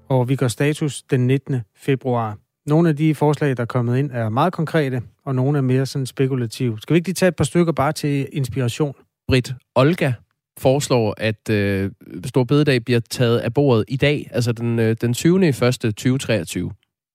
[0.09, 1.61] og vi går status den 19.
[1.77, 2.46] februar.
[2.67, 5.87] Nogle af de forslag, der er kommet ind, er meget konkrete, og nogle er mere
[5.87, 6.79] sådan spekulative.
[6.81, 8.95] Skal vi ikke lige tage et par stykker bare til inspiration?
[9.29, 10.13] Britt Olga
[10.59, 11.91] foreslår, at øh,
[12.25, 15.49] Stor Bededag bliver taget af bordet i dag, altså den, øh, den 20.
[15.49, 15.55] 1.
[15.55, 16.71] 2023.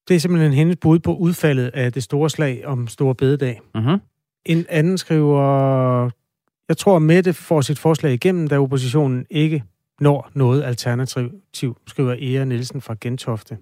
[0.08, 3.62] Det er simpelthen hendes bud på udfaldet af det store slag om Stor Bededag.
[3.76, 3.98] Mm-hmm.
[4.46, 6.10] En anden skriver,
[6.70, 9.64] jeg tror, Mette får sit forslag igennem, da oppositionen ikke
[10.00, 13.58] når noget alternativ, skriver Ea Nielsen fra Gentofte.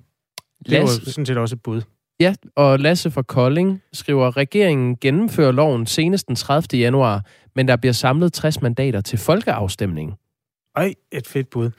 [0.66, 1.82] Det var sådan set også et bud.
[2.20, 6.80] Ja, og Lasse fra Kolding skriver, regeringen gennemfører loven senest den 30.
[6.80, 10.14] januar, men der bliver samlet 60 mandater til folkeafstemning.
[10.76, 11.72] Ej, et fedt bud.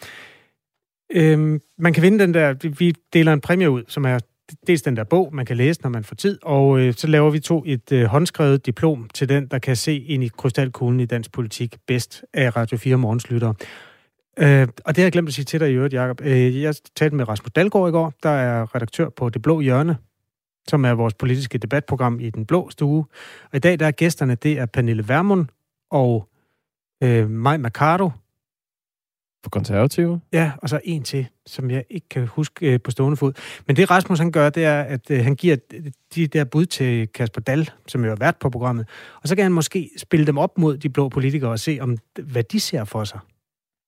[1.13, 4.19] Øhm, man kan vinde den der, vi deler en præmie ud, som er
[4.67, 7.31] dels den der bog, man kan læse, når man får tid, og øh, så laver
[7.31, 11.07] vi to et øh, håndskrevet diplom til den, der kan se ind i krystalkuglen i
[11.07, 13.55] dansk politik bedst af Radio 4 Morgenslyttere.
[14.41, 16.21] Øh, og det har jeg glemt at sige til dig i øvrigt, Jacob.
[16.21, 19.97] Øh, jeg talte med Rasmus Dalgaard i går, der er redaktør på Det Blå Hjørne,
[20.69, 23.05] som er vores politiske debatprogram i Den Blå Stue.
[23.45, 25.47] Og i dag der er gæsterne, det er Pernille Vermund
[25.91, 26.29] og
[27.03, 28.11] øh, Maj Mercado,
[29.43, 30.21] for konservative?
[30.33, 33.33] Ja, og så en til, som jeg ikke kan huske øh, på stående fod.
[33.67, 35.57] Men det Rasmus han gør, det er, at øh, han giver
[36.15, 38.89] de der bud til Kasper Dal, som jo har været på programmet,
[39.23, 41.97] og så kan han måske spille dem op mod de blå politikere og se, om
[42.23, 43.19] hvad de ser for sig.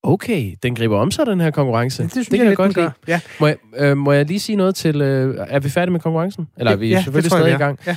[0.04, 2.02] Okay, den griber om sig, den her konkurrence.
[2.02, 2.92] Det, synes det kan jeg, godt lide.
[3.08, 3.20] Ja.
[3.40, 5.00] Må, jeg, øh, må jeg lige sige noget til...
[5.00, 6.48] Øh, er vi færdige med konkurrencen?
[6.56, 7.78] Eller er vi ja, selvfølgelig stadig i gang?
[7.86, 7.96] Ja.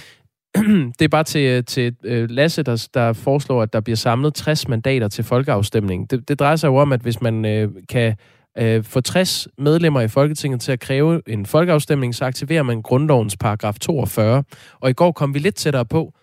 [0.99, 4.67] det er bare til, til uh, Lasse, der, der foreslår, at der bliver samlet 60
[4.67, 6.11] mandater til folkeafstemning.
[6.11, 8.15] Det, det drejer sig jo om, at hvis man uh, kan
[8.61, 13.37] uh, få 60 medlemmer i Folketinget til at kræve en folkeafstemning, så aktiverer man grundlovens
[13.37, 14.43] paragraf 42.
[14.79, 16.13] Og i går kom vi lidt tættere på.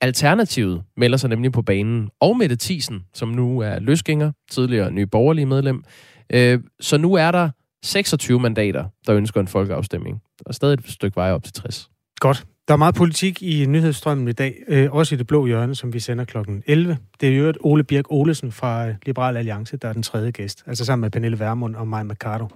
[0.00, 5.46] Alternativet melder sig nemlig på banen, og Mette Thiesen, som nu er løsgænger, tidligere nyborgerlige
[5.46, 5.84] medlem.
[6.32, 7.50] Øh, så nu er der
[7.82, 10.22] 26 mandater, der ønsker en folkeafstemning.
[10.38, 11.90] Der er stadig et stykke vej op til 60.
[12.20, 12.46] Godt.
[12.68, 15.92] Der er meget politik i nyhedsstrømmen i dag, øh, også i det blå hjørne, som
[15.92, 16.36] vi sender kl.
[16.66, 16.98] 11.
[17.20, 20.30] Det er jo et Ole Birk Olesen fra øh, Liberal Alliance, der er den tredje
[20.30, 22.48] gæst, altså sammen med Pernille Vermund og Maja Mercado.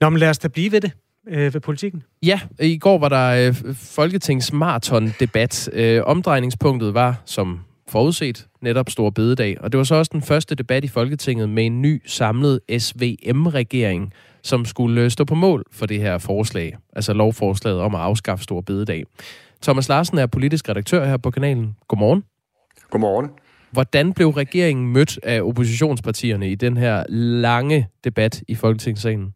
[0.00, 0.92] Nå, men lad os da blive ved det
[1.28, 2.02] øh, ved politikken.
[2.22, 5.70] Ja, i går var der øh, Folketings maraton-debat.
[5.72, 9.56] Øh, omdrejningspunktet var, som forudset, netop Stor Bededag.
[9.60, 14.12] Og det var så også den første debat i Folketinget med en ny samlet SVM-regering,
[14.42, 18.60] som skulle stå på mål for det her forslag, altså lovforslaget om at afskaffe Stor
[18.60, 19.04] Bededag.
[19.62, 21.76] Thomas Larsen er politisk redaktør her på kanalen.
[21.88, 22.24] Godmorgen.
[22.90, 23.30] Godmorgen.
[23.70, 29.34] Hvordan blev regeringen mødt af oppositionspartierne i den her lange debat i Folketingssalen?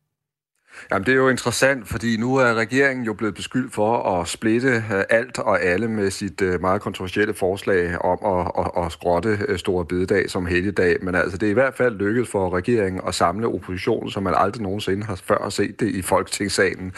[0.91, 4.69] Jamen, det er jo interessant, fordi nu er regeringen jo blevet beskyldt for at splitte
[4.69, 9.39] øh, alt og alle med sit øh, meget kontroversielle forslag om at, at, at skrotte
[9.49, 10.97] øh, Store Bededag som helligdag.
[11.03, 14.35] Men altså, det er i hvert fald lykkedes for regeringen at samle oppositionen, som man
[14.37, 16.93] aldrig nogensinde har før set det i Folketingssalen.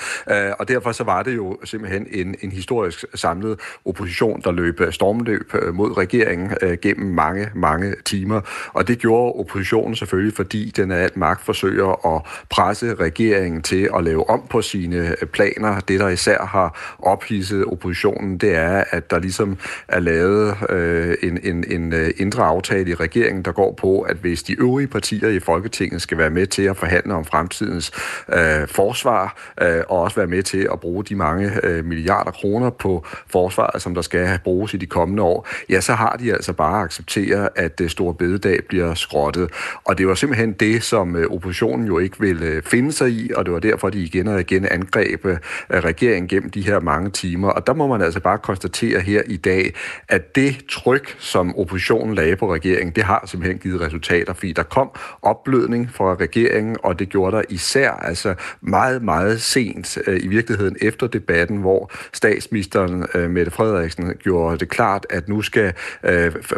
[0.59, 5.53] Og derfor så var det jo simpelthen en, en historisk samlet opposition, der løb stormløb
[5.73, 6.51] mod regeringen
[6.83, 8.41] gennem mange, mange timer.
[8.73, 13.89] Og det gjorde oppositionen selvfølgelig, fordi den af alt magt forsøger at presse regeringen til
[13.97, 15.81] at lave om på sine øh, planer.
[15.81, 21.39] Det, der især har ophidset oppositionen, det er, at der ligesom er lavet øh, en,
[21.43, 25.29] en, en øh, indre aftale i regeringen, der går på, at hvis de øvrige partier
[25.29, 27.93] i Folketinget skal være med til at forhandle om fremtidens
[28.33, 32.71] øh, forsvar, øh, og også være med til at bruge de mange øh, milliarder kroner
[32.71, 36.53] på forsvaret, som der skal bruges i de kommende år, ja, så har de altså
[36.53, 39.51] bare accepteret, at det store bededag bliver skrottet.
[39.85, 43.45] Og det var simpelthen det, som øh, oppositionen jo ikke ville finde sig i, og
[43.45, 45.39] det var derfor, de igen og igen angreb øh,
[45.71, 47.49] regeringen gennem de her mange timer.
[47.49, 49.75] Og der må man altså bare konstatere her i dag,
[50.09, 54.63] at det tryk, som oppositionen lagde på regeringen, det har simpelthen givet resultater, fordi der
[54.63, 54.91] kom
[55.23, 60.77] opblødning fra regeringen, og det gjorde der især altså meget, meget sent øh, i virkeligheden
[60.81, 65.73] efter debatten, hvor statsministeren øh, Mette Frederiksen gjorde det klart, at nu skal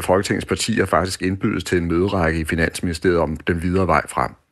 [0.00, 4.47] Folketingets partier faktisk indbydes til en møderække i Finansministeriet om den videre vej frem.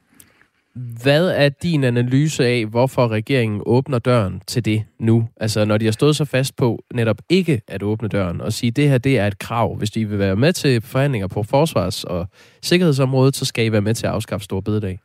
[0.77, 5.29] Hvad er din analyse af, hvorfor regeringen åbner døren til det nu?
[5.37, 8.69] Altså, når de har stået så fast på netop ikke at åbne døren og sige,
[8.69, 9.77] at det her det er et krav.
[9.77, 12.27] Hvis de vil være med til forhandlinger på forsvars- og
[12.62, 14.99] sikkerhedsområdet, så skal I være med til at afskaffe store bededag.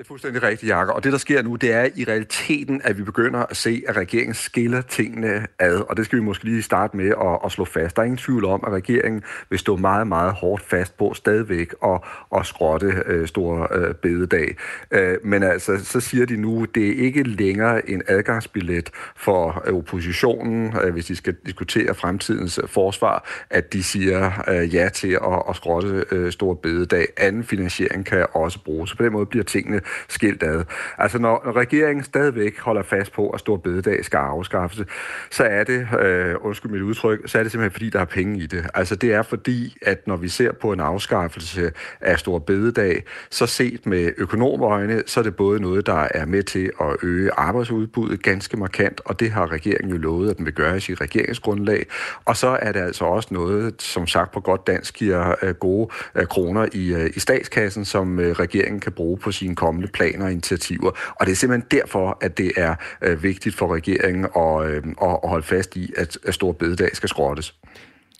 [0.00, 0.96] Det er fuldstændig rigtigt, Jakob.
[0.96, 3.96] Og det, der sker nu, det er i realiteten, at vi begynder at se, at
[3.96, 5.76] regeringen skiller tingene ad.
[5.90, 7.96] Og det skal vi måske lige starte med at, at slå fast.
[7.96, 11.74] Der er ingen tvivl om, at regeringen vil stå meget, meget hårdt fast på stadigvæk
[11.80, 14.56] og, og skrotte øh, store øh, bededag.
[14.90, 19.74] Øh, men altså, så siger de nu, det er ikke længere en adgangsbillet for øh,
[19.74, 25.12] oppositionen, øh, hvis de skal diskutere fremtidens øh, forsvar, at de siger øh, ja til
[25.12, 27.06] at, at skrotte øh, store bededag.
[27.16, 28.90] Anden finansiering kan også bruges.
[28.90, 30.64] Så på den måde bliver tingene skilt ad.
[30.98, 34.86] Altså når regeringen stadigvæk holder fast på, at stor bededag skal afskaffes,
[35.30, 38.38] så er det, øh, undskyld mit udtryk, så er det simpelthen fordi, der er penge
[38.38, 38.66] i det.
[38.74, 43.46] Altså det er fordi, at når vi ser på en afskaffelse af stor bededag, så
[43.46, 48.22] set med økonomøjne, så er det både noget, der er med til at øge arbejdsudbuddet
[48.22, 51.86] ganske markant, og det har regeringen jo lovet, at den vil gøre i sit regeringsgrundlag.
[52.24, 55.88] Og så er det altså også noget, som sagt på godt dansk, giver øh, gode
[56.14, 59.92] øh, kroner i, øh, i statskassen, som øh, regeringen kan bruge på sine kommende kommende
[59.92, 60.90] planer og initiativer.
[61.20, 65.28] Og det er simpelthen derfor, at det er øh, vigtigt for regeringen at, øh, at
[65.28, 67.54] holde fast i, at, at Stor Bededag skal skrottes.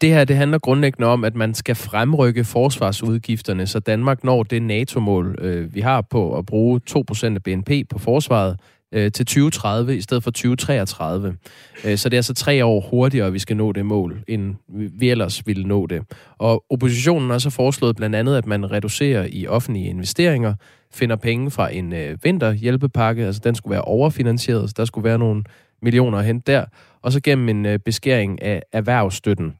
[0.00, 4.62] Det her det handler grundlæggende om, at man skal fremrykke forsvarsudgifterne, så Danmark når det
[4.62, 8.56] NATO-mål, øh, vi har på at bruge 2% af BNP på forsvaret
[8.92, 11.36] øh, til 2030 i stedet for 2033.
[11.84, 14.54] Øh, så det er altså tre år hurtigere, at vi skal nå det mål, end
[14.98, 16.02] vi ellers ville nå det.
[16.38, 20.54] Og oppositionen har så foreslået blandt andet, at man reducerer i offentlige investeringer,
[20.92, 25.18] finder penge fra en øh, vinterhjælpepakke, altså den skulle være overfinansieret, så der skulle være
[25.18, 25.44] nogle
[25.82, 26.64] millioner at hente der,
[27.02, 29.54] og så gennem en øh, beskæring af erhvervsstøtten.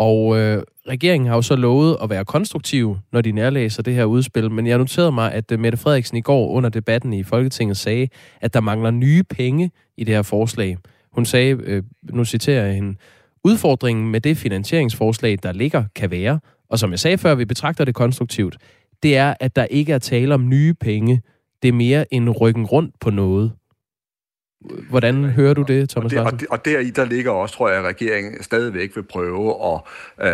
[0.00, 4.04] Og øh, regeringen har jo så lovet at være konstruktiv, når de nærlæser det her
[4.04, 7.76] udspil, men jeg noterede mig, at øh, Mette Frederiksen i går under debatten i Folketinget
[7.76, 8.08] sagde,
[8.40, 10.76] at der mangler nye penge i det her forslag.
[11.12, 12.96] Hun sagde, øh, nu citerer jeg hende,
[13.44, 16.40] udfordringen med det finansieringsforslag, der ligger, kan være,
[16.70, 18.56] og som jeg sagde før, vi betragter det konstruktivt,
[19.02, 21.22] det er, at der ikke er tale om nye penge.
[21.62, 23.52] Det er mere en ryggen rundt på noget.
[24.90, 27.68] Hvordan hører du det, Thomas og, det, og, det, og deri der ligger også, tror
[27.68, 29.80] jeg, at regeringen stadigvæk vil prøve at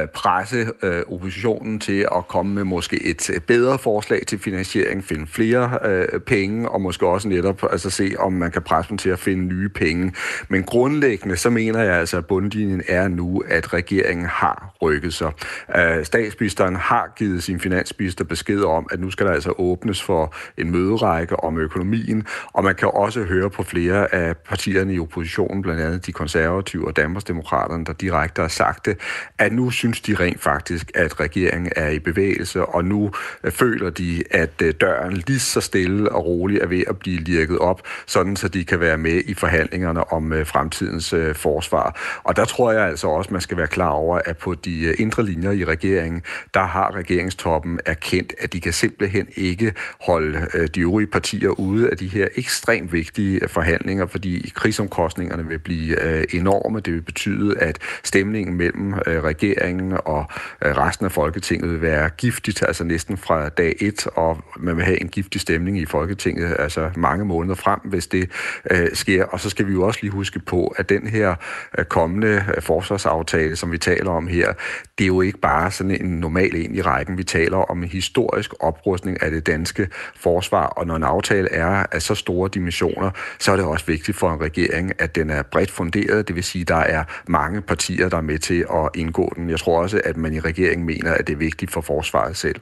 [0.00, 5.26] øh, presse øh, oppositionen til at komme med måske et bedre forslag til finansiering, finde
[5.26, 9.10] flere øh, penge, og måske også netop altså, se, om man kan presse dem til
[9.10, 10.12] at finde nye penge.
[10.48, 15.32] Men grundlæggende, så mener jeg altså, at bundlinjen er nu, at regeringen har rykket sig.
[15.76, 20.34] Øh, statsministeren har givet sin finansminister besked om, at nu skal der altså åbnes for
[20.58, 25.62] en møderække om økonomien, og man kan også høre på flere af partierne i oppositionen,
[25.62, 28.96] blandt andet de konservative og Danmarksdemokraterne, der direkte har sagt det,
[29.38, 33.10] at nu synes de rent faktisk, at regeringen er i bevægelse, og nu
[33.44, 37.20] øh, føler de, at øh, døren lige så stille og roligt er ved at blive
[37.20, 42.20] lirket op, sådan så de kan være med i forhandlingerne om øh, fremtidens forsvar.
[42.24, 45.24] Og der tror jeg altså også, man skal være klar over, at på de indre
[45.24, 46.22] linjer i regeringen,
[46.54, 51.96] der har regeringstoppen erkendt, at de kan simpelthen ikke holde de øvrige partier ude af
[51.96, 56.80] de her ekstremt vigtige forhandlinger, fordi krigsomkostningerne vil blive øh, enorme.
[56.80, 60.26] Det vil betyde, at stemningen mellem øh, regeringen og
[60.64, 64.84] øh, resten af Folketinget vil være giftigt, altså næsten fra dag et, og man vil
[64.84, 68.30] have en giftig stemning i Folketinget, altså mange måneder frem, hvis det
[68.70, 69.24] øh, sker.
[69.24, 71.34] Og så skal vi jo også lige huske på, at den her
[71.78, 74.52] øh, kommende øh, forsvarsaftale, som vi taler om her,
[74.98, 77.18] det er jo ikke bare sådan en normal en i rækken.
[77.18, 81.86] Vi taler om en historisk oprustning af det danske forsvar, og når en aftale er
[81.92, 85.42] af så store dimensioner, så er det også vigtigt for en regering, at den er
[85.42, 88.90] bredt funderet, det vil sige, at der er mange partier, der er med til at
[88.94, 89.51] indgå den.
[89.51, 92.61] Jeg tror også, at man i regeringen mener, at det er vigtigt for forsvaret selv.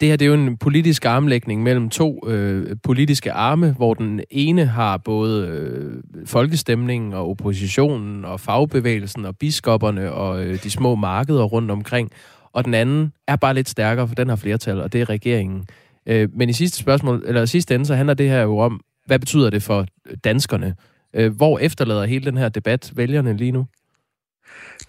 [0.00, 4.20] Det her det er jo en politisk armlægning mellem to øh, politiske arme, hvor den
[4.30, 10.94] ene har både øh, folkestemningen og oppositionen og fagbevægelsen og biskopperne og øh, de små
[10.94, 12.10] markeder rundt omkring,
[12.52, 15.66] og den anden er bare lidt stærkere, for den har flertal, og det er regeringen.
[16.06, 19.18] Øh, men i sidste spørgsmål, eller sidste ende, så handler det her jo om, hvad
[19.18, 19.86] betyder det for
[20.24, 20.74] danskerne?
[21.14, 23.66] Øh, hvor efterlader hele den her debat vælgerne lige nu?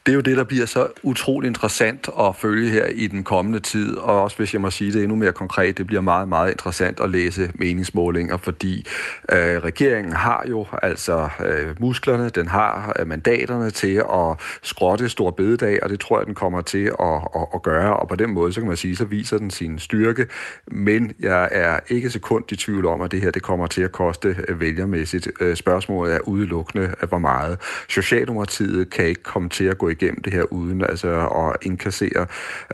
[0.06, 3.60] Det er jo det, der bliver så utrolig interessant at følge her i den kommende
[3.60, 6.52] tid, og også hvis jeg må sige det endnu mere konkret, det bliver meget, meget
[6.52, 8.88] interessant at læse meningsmålinger, fordi
[9.32, 15.32] øh, regeringen har jo altså øh, musklerne, den har øh, mandaterne til at skrotte stor
[15.32, 18.34] bededag, og det tror jeg, den kommer til at, at, at gøre, og på den
[18.34, 20.28] måde, så kan man sige, så viser den sin styrke,
[20.68, 23.92] men jeg er ikke sekund i tvivl om, at det her, det kommer til at
[23.92, 25.28] koste øh, vælgermæssigt.
[25.40, 27.58] Øh, spørgsmålet er udelukkende, øh, hvor meget.
[27.90, 32.26] Socialdemokratiet kan ikke komme til at gå igennem det her uden altså at inkassere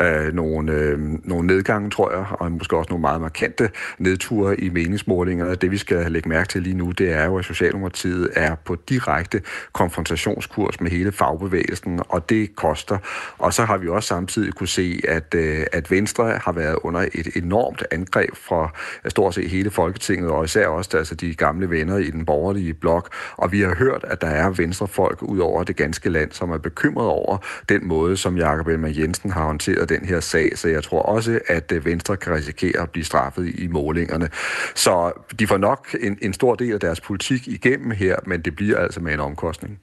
[0.01, 4.69] øh, nogle, øh, nogle nedgange, tror jeg, og måske også nogle meget markante nedture i
[4.69, 5.55] meningsmålingerne.
[5.55, 8.75] Det vi skal lægge mærke til lige nu, det er jo, at Socialdemokratiet er på
[8.89, 9.41] direkte
[9.73, 12.97] konfrontationskurs med hele fagbevægelsen, og det koster.
[13.37, 17.05] Og så har vi også samtidig kunne se, at, øh, at Venstre har været under
[17.13, 18.69] et enormt angreb fra
[19.07, 23.09] stort set hele Folketinget, og især også altså de gamle venner i den borgerlige blok.
[23.37, 26.57] Og vi har hørt, at der er venstrefolk ud over det ganske land, som er
[26.57, 27.37] bekymret over
[27.69, 31.39] den måde, som Jakob Elmer Jensen har håndteret den her sag, så jeg tror også,
[31.47, 34.29] at øh, Venstre kan risikere at blive straffet i målingerne.
[34.75, 38.55] Så de får nok en, en stor del af deres politik igennem her, men det
[38.55, 39.79] bliver altså med en omkostning.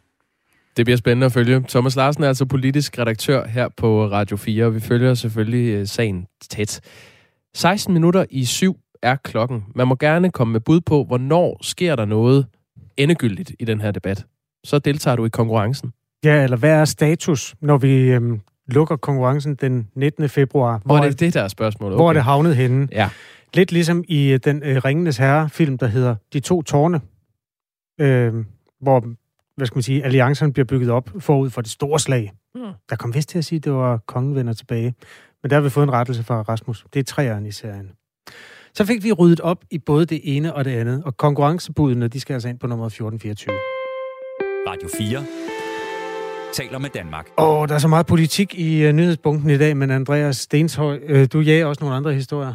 [0.76, 1.64] Det bliver spændende at følge.
[1.68, 5.86] Thomas Larsen er altså politisk redaktør her på Radio 4, og vi følger selvfølgelig øh,
[5.86, 6.80] sagen tæt.
[7.54, 9.64] 16 minutter i syv er klokken.
[9.74, 12.46] Man må gerne komme med bud på, hvornår sker der noget
[12.96, 14.26] endegyldigt i den her debat.
[14.64, 15.92] Så deltager du i konkurrencen.
[16.24, 20.28] Ja, eller hvad er status, når vi øhm, lukker konkurrencen den 19.
[20.28, 20.78] februar?
[20.84, 21.94] Hvor, hvor er det det, der er spørgsmålet?
[21.94, 22.02] Okay.
[22.02, 22.88] Hvor er det havnet henne?
[22.92, 23.10] Ja.
[23.54, 27.00] Lidt ligesom i øh, den øh, Ringenes Herre-film, der hedder De to tårne,
[28.00, 28.44] øh,
[28.80, 29.04] hvor
[29.56, 32.32] hvad skal man sige, alliancerne bliver bygget op forud for det store slag.
[32.54, 32.60] Mm.
[32.90, 34.94] Der kom vist til at sige, at det var kongen vender tilbage.
[35.42, 36.84] Men der har vi fået en rettelse fra Rasmus.
[36.94, 37.90] Det er træerne i serien.
[38.74, 42.20] Så fik vi ryddet op i både det ene og det andet, og konkurrencebudene, de
[42.20, 43.54] skal altså ind på nummer 1424.
[44.68, 45.41] Radio 4
[46.53, 47.26] taler med Danmark.
[47.38, 50.98] Åh, oh, der er så meget politik i uh, nyhedsbunken i dag, men Andreas Stenshøj,
[51.11, 52.55] uh, du jager også nogle andre historier.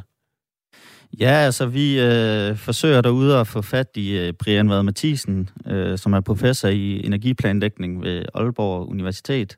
[1.19, 5.97] Ja, altså vi øh, forsøger derude at få fat i øh, Brian Vad Mathisen, øh,
[5.97, 9.57] som er professor i energiplanlægning ved Aalborg Universitet.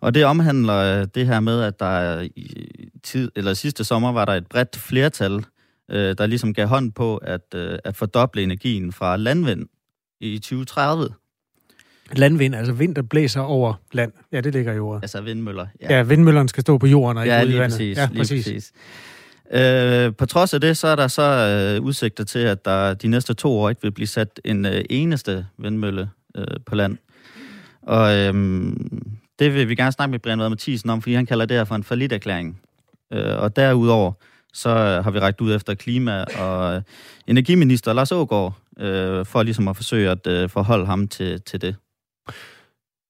[0.00, 2.54] Og det omhandler øh, det her med, at der i
[3.02, 5.44] tid, eller sidste sommer var der et bredt flertal,
[5.90, 9.66] øh, der ligesom gav hånd på at, øh, at fordoble energien fra landvind
[10.20, 11.08] i 2030.
[12.16, 14.12] Landvind, altså vind, der blæser over land.
[14.32, 15.02] Ja, det ligger i ordet.
[15.02, 15.66] Altså vindmøller.
[15.82, 17.72] Ja, ja vindmøllerne skal stå på jorden og ikke ja, ude i vandet.
[17.72, 18.44] præcis, ja, lige præcis.
[18.44, 18.72] præcis.
[19.52, 23.08] Øh, på trods af det, så er der så øh, udsigter til, at der de
[23.08, 26.98] næste to år ikke vil blive sat en øh, eneste vindmølle øh, på land.
[27.82, 28.34] Og øh,
[29.38, 31.64] det vil vi gerne snakke med Brian Vad Mathisen om, fordi han kalder det her
[31.64, 32.60] for en forlitterklæring.
[33.12, 34.12] Øh, og derudover,
[34.52, 36.82] så har vi rækket ud efter klima- og øh,
[37.26, 41.76] energiminister Lars Ågaard, øh, for ligesom at forsøge at øh, forholde ham til, til det.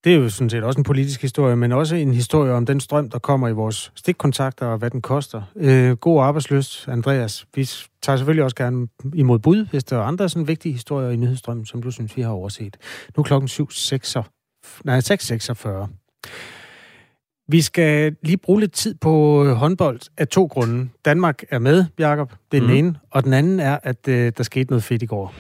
[0.04, 2.80] Det er jo sådan set også en politisk historie, men også en historie om den
[2.80, 5.42] strøm, der kommer i vores stikkontakter og hvad den koster.
[5.56, 7.46] Øh, god arbejdsløst, Andreas.
[7.54, 7.68] Vi
[8.02, 11.66] tager selvfølgelig også gerne imod bud, hvis der er andre sådan vigtige historier i nyhedsstrømmen,
[11.66, 12.76] som du synes, vi har overset.
[13.16, 14.82] Nu er klokken 7.46.
[14.84, 15.68] Nej, 6.46.
[17.48, 20.88] Vi skal lige bruge lidt tid på håndbold af to grunde.
[21.04, 22.32] Danmark er med, Jakob.
[22.52, 22.68] Det er mm.
[22.68, 22.94] den ene.
[23.10, 25.34] Og den anden er, at øh, der skete noget fedt i går.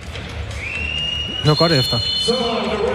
[1.44, 2.91] Hør godt efter.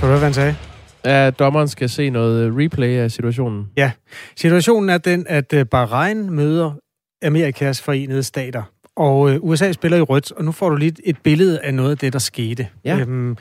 [0.00, 0.56] Kan du høre, hvad han sagde?
[1.04, 3.66] Ja, dommeren skal se noget øh, replay af situationen.
[3.76, 3.92] Ja.
[4.36, 6.72] Situationen er den, at øh, Bahrain møder
[7.22, 8.62] Amerikas forenede stater.
[8.96, 11.90] Og øh, USA spiller i rødt, og nu får du lige et billede af noget
[11.90, 12.68] af det, der skete.
[12.84, 12.98] Ja.
[12.98, 13.36] Øhm,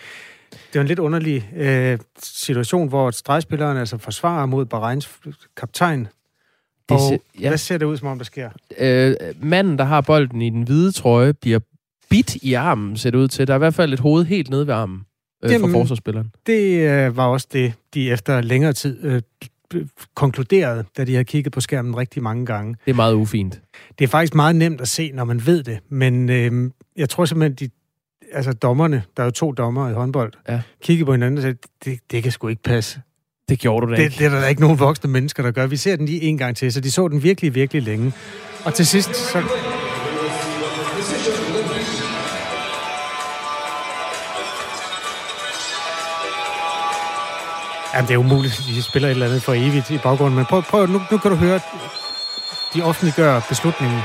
[0.51, 5.09] det var en lidt underlig øh, situation, hvor stregspilleren altså forsvarer mod Bahrains
[5.57, 5.99] kaptajn.
[5.99, 6.09] Det
[6.89, 7.47] Og ser- ja.
[7.47, 8.49] hvad ser det ud, som om der sker?
[8.79, 11.59] Øh, manden, der har bolden i den hvide trøje, bliver
[12.09, 13.47] bit i armen, ser det ud til.
[13.47, 15.01] Der er i hvert fald et hoved helt nede ved armen
[15.43, 16.31] øh, for Jamen, forsvarsspilleren.
[16.45, 19.21] Det øh, var også det, de efter længere tid øh,
[20.15, 22.75] konkluderede, da de havde kigget på skærmen rigtig mange gange.
[22.85, 23.61] Det er meget ufint.
[23.99, 27.25] Det er faktisk meget nemt at se, når man ved det, men øh, jeg tror
[27.25, 27.73] simpelthen, de,
[28.33, 30.61] altså dommerne, der er jo to dommer i håndbold, ja.
[30.83, 33.01] kiggede på hinanden og sagde, det, det kan sgu ikke passe.
[33.49, 34.15] Det gjorde du da det, ikke.
[34.17, 35.67] Det er der ikke nogen voksne mennesker, der gør.
[35.67, 38.13] Vi ser den lige en gang til, så de så den virkelig, virkelig længe.
[38.65, 39.43] Og til sidst, så...
[47.93, 50.63] Jamen, det er umuligt, de spiller et eller andet for evigt i baggrunden, men prøv,
[50.63, 51.59] prøv nu, nu kan du høre,
[52.73, 53.99] de offentliggør beslutningen.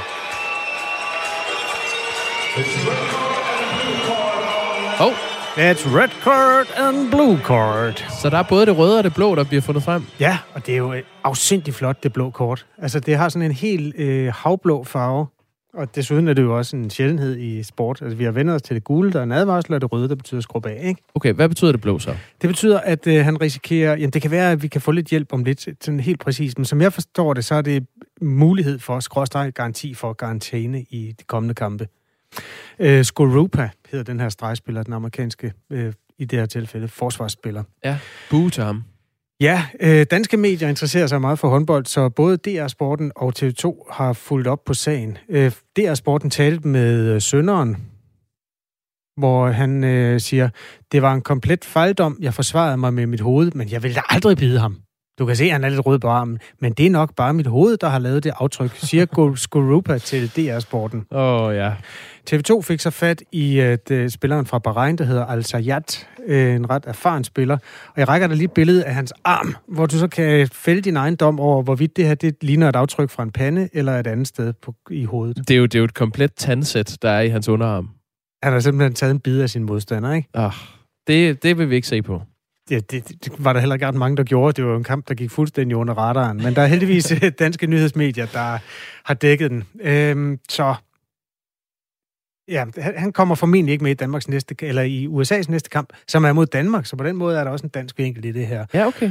[5.00, 5.12] Oh.
[5.56, 8.04] That's red card and blue card.
[8.20, 10.06] Så der er både det røde og det blå, der bliver fundet frem.
[10.20, 12.66] Ja, og det er jo øh, afsindig flot, det blå kort.
[12.82, 15.26] Altså, det har sådan en helt øh, havblå farve.
[15.74, 18.02] Og desuden er det jo også en sjældenhed i sport.
[18.02, 20.08] Altså, vi har vendt os til det gule, der er en advarsel, og det røde,
[20.08, 21.02] der betyder skrub af, ikke?
[21.14, 22.16] Okay, hvad betyder det blå så?
[22.42, 23.96] Det betyder, at øh, han risikerer...
[23.96, 26.58] Jamen, det kan være, at vi kan få lidt hjælp om lidt, sådan helt præcist.
[26.58, 27.86] Men som jeg forstår det, så er det
[28.20, 31.88] mulighed for, skråstrej garanti for garantæne i de kommende kampe.
[32.78, 37.62] Øh, Skorupa hedder den her stregspiller, den amerikanske, øh, i det her tilfælde, forsvarsspiller.
[37.84, 37.98] Ja,
[38.30, 38.84] boo til ham.
[39.44, 43.92] Ja, øh, danske medier interesserer sig meget for håndbold, så både DR Sporten og TV2
[43.92, 45.18] har fulgt op på sagen.
[45.28, 47.76] Øh, DR Sporten talte med øh, sønderen,
[49.16, 50.48] hvor han øh, siger,
[50.92, 54.36] det var en komplet fejldom, jeg forsvarede mig med mit hoved, men jeg ville aldrig
[54.36, 54.83] bide ham.
[55.18, 57.34] Du kan se, at han er lidt rød på armen, men det er nok bare
[57.34, 61.06] mit hoved, der har lavet det aftryk, siger Skorupa til DR Sporten.
[61.10, 61.72] Åh, oh, ja.
[62.30, 66.54] TV2 fik så fat i uh, det, spilleren fra Bahrain, der hedder Al Sayat, øh,
[66.54, 67.54] en ret erfaren spiller.
[67.86, 70.80] Og jeg rækker dig lige et billede af hans arm, hvor du så kan fælde
[70.80, 73.92] din egen dom over, hvorvidt det her det ligner et aftryk fra en pande eller
[74.00, 75.36] et andet sted på, i hovedet.
[75.48, 77.88] Det er, jo, det er jo et komplet tandsæt, der er i hans underarm.
[78.42, 80.28] Han har simpelthen taget en bid af sin modstander, ikke?
[80.34, 80.52] Ah,
[81.06, 82.22] det, det vil vi ikke se på.
[82.70, 84.62] Ja, det, det var der heller ikke ret mange, der gjorde.
[84.62, 86.36] Det var en kamp, der gik fuldstændig under radaren.
[86.36, 88.58] Men der er heldigvis danske nyhedsmedier, der
[89.04, 89.64] har dækket den.
[89.80, 90.74] Øhm, så
[92.48, 96.24] ja, han kommer formentlig ikke med i Danmarks næste, eller i USA's næste kamp, som
[96.24, 96.86] er mod Danmark.
[96.86, 98.66] Så på den måde er der også en dansk vinkel i det her.
[98.74, 99.10] Ja, okay.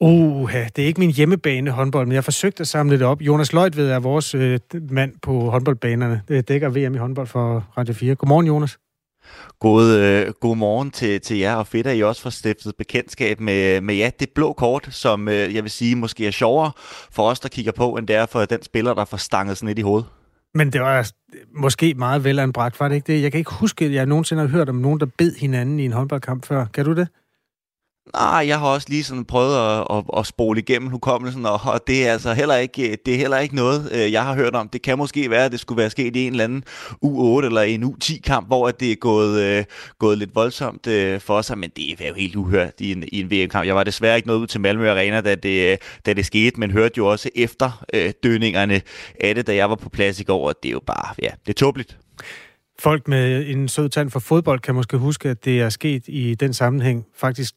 [0.00, 3.22] Uh, det er ikke min hjemmebane håndbold, men jeg har forsøgt at samle det op.
[3.22, 4.60] Jonas Løjt ved er vores øh,
[4.90, 6.22] mand på håndboldbanerne.
[6.28, 8.14] Det dækker VM i håndbold for Radio 4.
[8.14, 8.78] Godmorgen, Jonas.
[9.60, 13.40] God, øh, god morgen til, til jer, og fedt, at I også får stiftet bekendtskab
[13.40, 16.72] med, med ja, det blå kort, som øh, jeg vil sige måske er sjovere
[17.12, 19.66] for os, der kigger på, end det er for den spiller, der får stanget sådan
[19.66, 20.06] lidt i hovedet.
[20.54, 21.10] Men det var
[21.54, 23.22] måske meget velanbragt, var det ikke det?
[23.22, 25.84] Jeg kan ikke huske, at jeg nogensinde har hørt om nogen, der bed hinanden i
[25.84, 26.66] en håndboldkamp før.
[26.74, 27.08] Kan du det?
[28.14, 31.86] Nej, jeg har også lige sådan prøvet at, at, at spole igennem hukommelsen, og, og
[31.86, 34.68] det er altså heller ikke, det er heller ikke noget, øh, jeg har hørt om.
[34.68, 36.64] Det kan måske være, at det skulle være sket i en eller anden
[37.04, 39.64] U8 eller en U10-kamp, hvor det er gået, øh,
[39.98, 43.20] gået lidt voldsomt øh, for sig, men det er jo helt uhørt i en, i
[43.20, 43.66] en VM-kamp.
[43.66, 46.70] Jeg var desværre ikke nået ud til Malmø Arena, da det, da det skete, men
[46.70, 48.82] hørte jo også efter øh, dønningerne
[49.20, 51.30] af det, da jeg var på plads i går, og det er jo bare, ja,
[51.46, 51.98] det er tåbeligt.
[52.78, 56.34] Folk med en sød tand for fodbold kan måske huske, at det er sket i
[56.34, 57.06] den sammenhæng.
[57.14, 57.54] Faktisk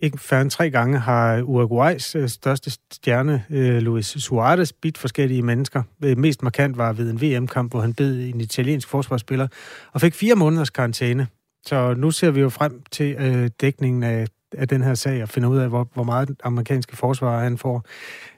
[0.00, 5.42] ikke færre end tre gange har Uruguays øh, største stjerne, øh, Luis Suarez, bidt forskellige
[5.42, 5.82] mennesker.
[6.04, 9.48] Øh, mest markant var ved en VM-kamp, hvor han bed en italiensk forsvarsspiller
[9.92, 11.26] og fik fire måneders karantæne.
[11.66, 15.28] Så nu ser vi jo frem til øh, dækningen af, af den her sag og
[15.28, 17.84] finder ud af, hvor, hvor meget amerikanske forsvar han får.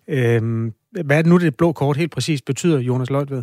[0.09, 0.71] Øh,
[1.05, 3.43] hvad er det nu, det blå kort helt præcis betyder, Jonas Løjtved?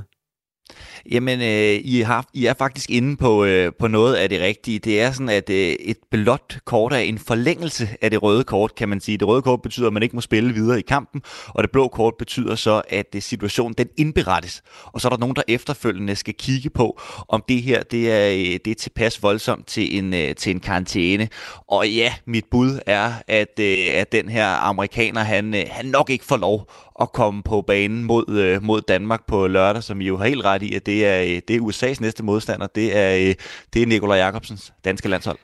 [1.12, 4.80] Jamen, øh, I, har, I er faktisk inde på, øh, på noget af det rigtige.
[4.80, 8.76] Det er sådan, at øh, et blåt kort er en forlængelse af det røde kort,
[8.76, 9.18] kan man sige.
[9.18, 11.88] Det røde kort betyder, at man ikke må spille videre i kampen, og det blå
[11.88, 14.62] kort betyder så, at øh, situationen den indberettes.
[14.86, 18.30] Og så er der nogen, der efterfølgende skal kigge på, om det her det er,
[18.30, 21.30] øh, det er tilpas voldsomt til en, øh, til en karantæne.
[21.68, 26.10] Og ja, mit bud er, at, øh, at den her amerikaner, han, øh, han nok
[26.10, 26.72] ikke får lov
[27.02, 30.46] at komme på banen mod, øh, mod Danmark på lørdag, som I jo har helt
[30.46, 32.68] ret i, at det er, øh, det er USA's næste modstander.
[32.68, 33.36] Det er, øh,
[33.74, 35.38] det er Nikolaj Jacobsens danske landshold.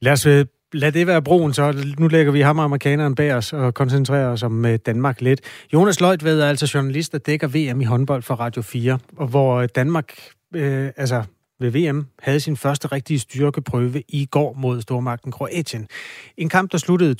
[0.00, 3.34] Lad os øh, lad det være broen, så nu lægger vi ham og amerikaneren bag
[3.34, 5.40] os og koncentrerer os om Danmark lidt.
[5.72, 9.66] Jonas Løjtved er altså journalist, der dækker VM i håndbold for Radio 4, og hvor
[9.66, 10.14] Danmark
[10.54, 11.22] øh, altså
[11.60, 15.88] ved VM havde sin første rigtige styrkeprøve i går mod stormagten Kroatien.
[16.36, 17.14] En kamp, der sluttede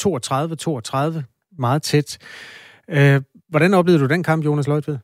[1.19, 1.23] 32-32,
[1.59, 2.19] meget tæt.
[2.91, 3.21] Øh,
[3.51, 4.99] Hvordan oplevede du den kamp, Jonas Løjtved?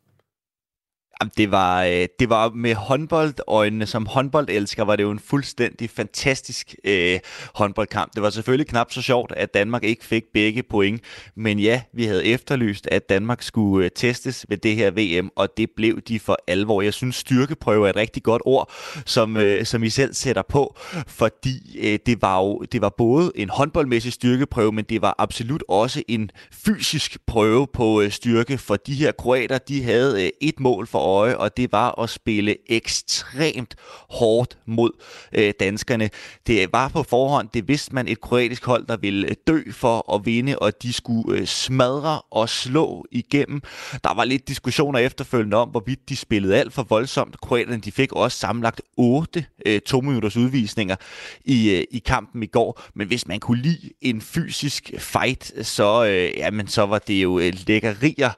[1.36, 6.74] Det var, øh, det var med håndboldøjnene som håndboldelsker, var det jo en fuldstændig fantastisk
[6.84, 7.18] øh,
[7.54, 8.14] håndboldkamp.
[8.14, 11.00] Det var selvfølgelig knap så sjovt, at Danmark ikke fik begge point,
[11.36, 15.48] men ja, vi havde efterlyst, at Danmark skulle øh, testes ved det her VM, og
[15.56, 16.82] det blev de for alvor.
[16.82, 18.72] Jeg synes, styrkeprøve er et rigtig godt ord,
[19.06, 23.32] som, øh, som I selv sætter på, fordi øh, det var jo det var både
[23.34, 28.76] en håndboldmæssig styrkeprøve, men det var absolut også en fysisk prøve på øh, styrke, for
[28.76, 32.56] de her kroater, de havde øh, et mål for øje, og det var at spille
[32.66, 33.74] ekstremt
[34.10, 34.90] hårdt mod
[35.32, 36.10] øh, danskerne.
[36.46, 40.14] Det var på forhånd, det vidste man et kroatisk hold, der ville øh, dø for
[40.14, 43.60] at vinde, og de skulle øh, smadre og slå igennem.
[44.04, 47.40] Der var lidt diskussioner efterfølgende om, hvorvidt de spillede alt for voldsomt.
[47.40, 50.96] Kroaterne de fik også samlet otte øh, to minutters udvisninger
[51.44, 56.04] i, øh, i kampen i går, men hvis man kunne lide en fysisk fight, så,
[56.04, 58.30] øh, jamen, så var det jo øh, lækkerier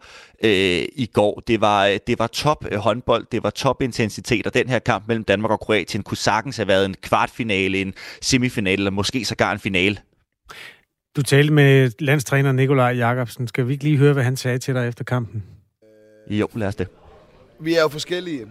[0.44, 1.42] øh, i går.
[1.46, 4.78] Det var, øh, det var top øh, håndbold, det var top intensitet, og den her
[4.78, 9.24] kamp mellem Danmark og Kroatien kunne sagtens have været en kvartfinale, en semifinale, eller måske
[9.24, 9.96] sågar en finale.
[11.16, 13.48] Du talte med landstræner Nikolaj Jakobsen.
[13.48, 15.44] Skal vi ikke lige høre, hvad han sagde til dig efter kampen?
[16.30, 16.88] Jo, lad os det.
[17.60, 18.46] Vi er jo forskellige.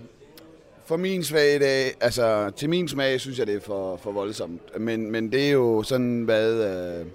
[0.85, 4.79] For min svag dag, altså til min smag, synes jeg, det er for, for voldsomt.
[4.79, 6.53] Men, men det er jo sådan, hvad...
[6.53, 7.05] Øh,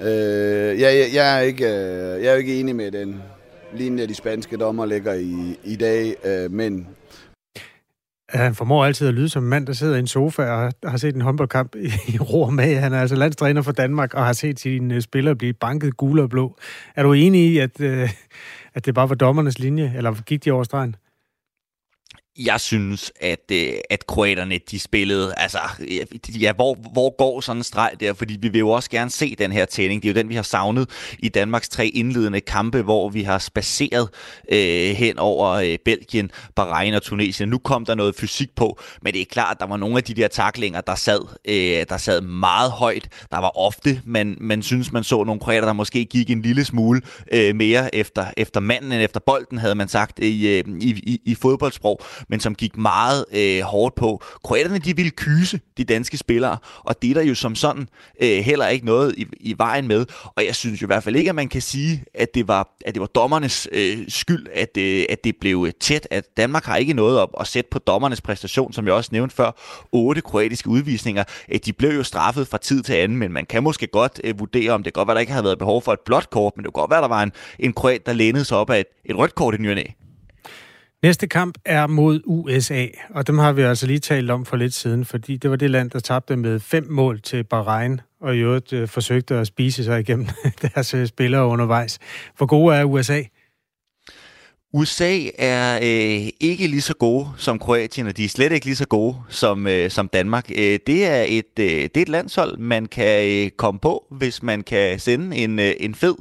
[0.00, 3.22] øh, jeg, jeg, jeg, er ikke, øh, jeg er jo ikke enig med den
[3.74, 6.86] linje, de spanske dommer ligger i, i dag, øh, men...
[8.28, 10.96] Han formår altid at lyde som en mand, der sidder i en sofa og har
[10.96, 11.76] set en håndboldkamp
[12.08, 12.80] i ro og mag.
[12.80, 16.22] Han er altså landstræner for Danmark og har set sine øh, spillere blive banket gule
[16.22, 16.56] og blå.
[16.96, 18.10] Er du enig i, at, øh,
[18.74, 20.96] at det bare var dommernes linje, eller gik de over stregen?
[22.44, 25.58] Jeg synes, at, øh, at kroaterne, de spillede, altså,
[26.40, 28.12] ja, hvor, hvor går sådan en streg der?
[28.12, 30.02] Fordi vi vil jo også gerne se den her tænding.
[30.02, 33.38] Det er jo den, vi har savnet i Danmarks tre indledende kampe, hvor vi har
[33.38, 34.08] spaceret
[34.52, 37.48] øh, hen over øh, Belgien, Bahrain og Tunesien.
[37.48, 40.04] Nu kom der noget fysik på, men det er klart, at der var nogle af
[40.04, 43.08] de der taklinger, der sad, øh, der sad meget højt.
[43.30, 46.64] Der var ofte, man, man synes, man så nogle kroater, der måske gik en lille
[46.64, 47.00] smule
[47.32, 50.90] øh, mere efter, efter manden end efter bolden, havde man sagt øh, i, øh, i,
[50.90, 52.00] i, i fodboldsprog
[52.30, 54.22] men som gik meget øh, hårdt på.
[54.44, 57.88] Kroaterne, de ville kyse de danske spillere, og det er der jo som sådan
[58.22, 60.06] øh, heller ikke noget i, i vejen med.
[60.24, 62.76] Og jeg synes jo i hvert fald ikke, at man kan sige, at det var,
[62.86, 66.08] at det var dommernes øh, skyld, at, øh, at det blev øh, tæt.
[66.10, 69.34] At Danmark har ikke noget op at sætte på dommernes præstation, som jeg også nævnte
[69.34, 69.50] før.
[69.92, 71.24] Otte kroatiske udvisninger.
[71.48, 74.38] At de blev jo straffet fra tid til anden, men man kan måske godt øh,
[74.38, 76.64] vurdere, om det godt var, der ikke havde været behov for et blåt kort, men
[76.64, 78.86] det kunne godt være, der var en, en kroat, der lænede sig op af et,
[79.04, 79.70] et rødt kort i ny
[81.02, 84.74] Næste kamp er mod USA, og dem har vi altså lige talt om for lidt
[84.74, 88.38] siden, fordi det var det land, der tabte med fem mål til Bahrain, og i
[88.38, 90.26] øvrigt øh, forsøgte at spise sig igennem
[90.62, 91.98] deres øh, spillere undervejs.
[92.36, 93.22] Hvor gode er USA?
[94.72, 98.76] USA er øh, ikke lige så gode som Kroatien, og de er slet ikke lige
[98.76, 100.50] så gode som, øh, som Danmark.
[100.54, 104.42] Øh, det, er et, øh, det er et landshold, man kan øh, komme på, hvis
[104.42, 106.14] man kan sende en, øh, en fed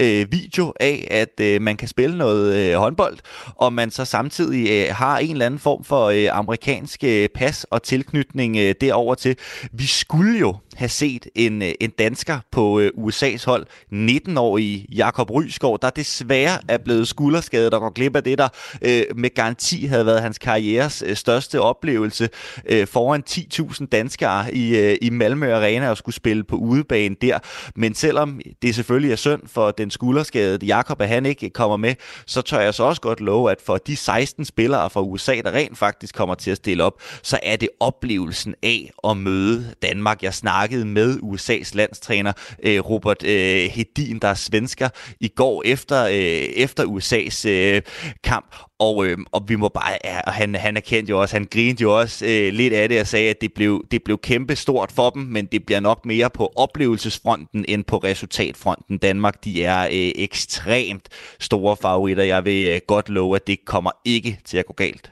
[0.00, 3.18] øh, video af, at øh, man kan spille noget øh, håndbold,
[3.56, 7.64] og man så samtidig øh, har en eller anden form for øh, amerikansk øh, pas
[7.64, 9.36] og tilknytning øh, derover til.
[9.72, 15.30] Vi skulle jo have set en, øh, en dansker på øh, USA's hold, 19-årige Jakob
[15.30, 18.48] Rysgaard, der desværre er blevet skulderskadet og glip af det, der
[18.82, 22.28] øh, med garanti havde været hans karrieres øh, største oplevelse
[22.68, 27.38] øh, foran 10.000 danskere i, øh, i Malmø Arena og skulle spille på udebane der.
[27.76, 31.94] Men selvom det selvfølgelig er synd for den skulderskadede Jakob, at han ikke kommer med,
[32.26, 35.52] så tør jeg så også godt love, at for de 16 spillere fra USA, der
[35.52, 40.22] rent faktisk kommer til at stille op, så er det oplevelsen af at møde Danmark.
[40.22, 42.32] Jeg snakkede med USA's landstræner
[42.62, 44.88] øh, Robert øh, Hedin, der er svensker,
[45.20, 47.82] i går efter, øh, efter USA's øh,
[48.24, 51.46] kamp, og, øh, og vi må bare, ja, og han, han erkendte jo også, han
[51.50, 54.56] grinede jo også øh, lidt af det og sagde, at det blev, det blev kæmpe
[54.56, 58.98] stort for dem, men det bliver nok mere på oplevelsesfronten end på resultatfronten.
[58.98, 61.08] Danmark, de er øh, ekstremt
[61.40, 62.24] store favoritter.
[62.24, 65.10] Jeg vil øh, godt love, at det kommer ikke til at gå galt.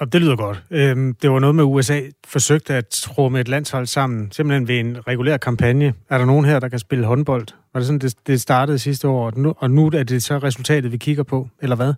[0.00, 0.62] Og det lyder godt.
[0.70, 4.78] Øhm, det var noget med USA forsøgte at tro med et landshold sammen, simpelthen ved
[4.78, 5.94] en regulær kampagne.
[6.10, 7.46] Er der nogen her, der kan spille håndbold?
[7.78, 10.38] Var det sådan, det, det startede sidste år, og nu, og nu er det så
[10.38, 11.94] resultatet, vi kigger på, eller hvad?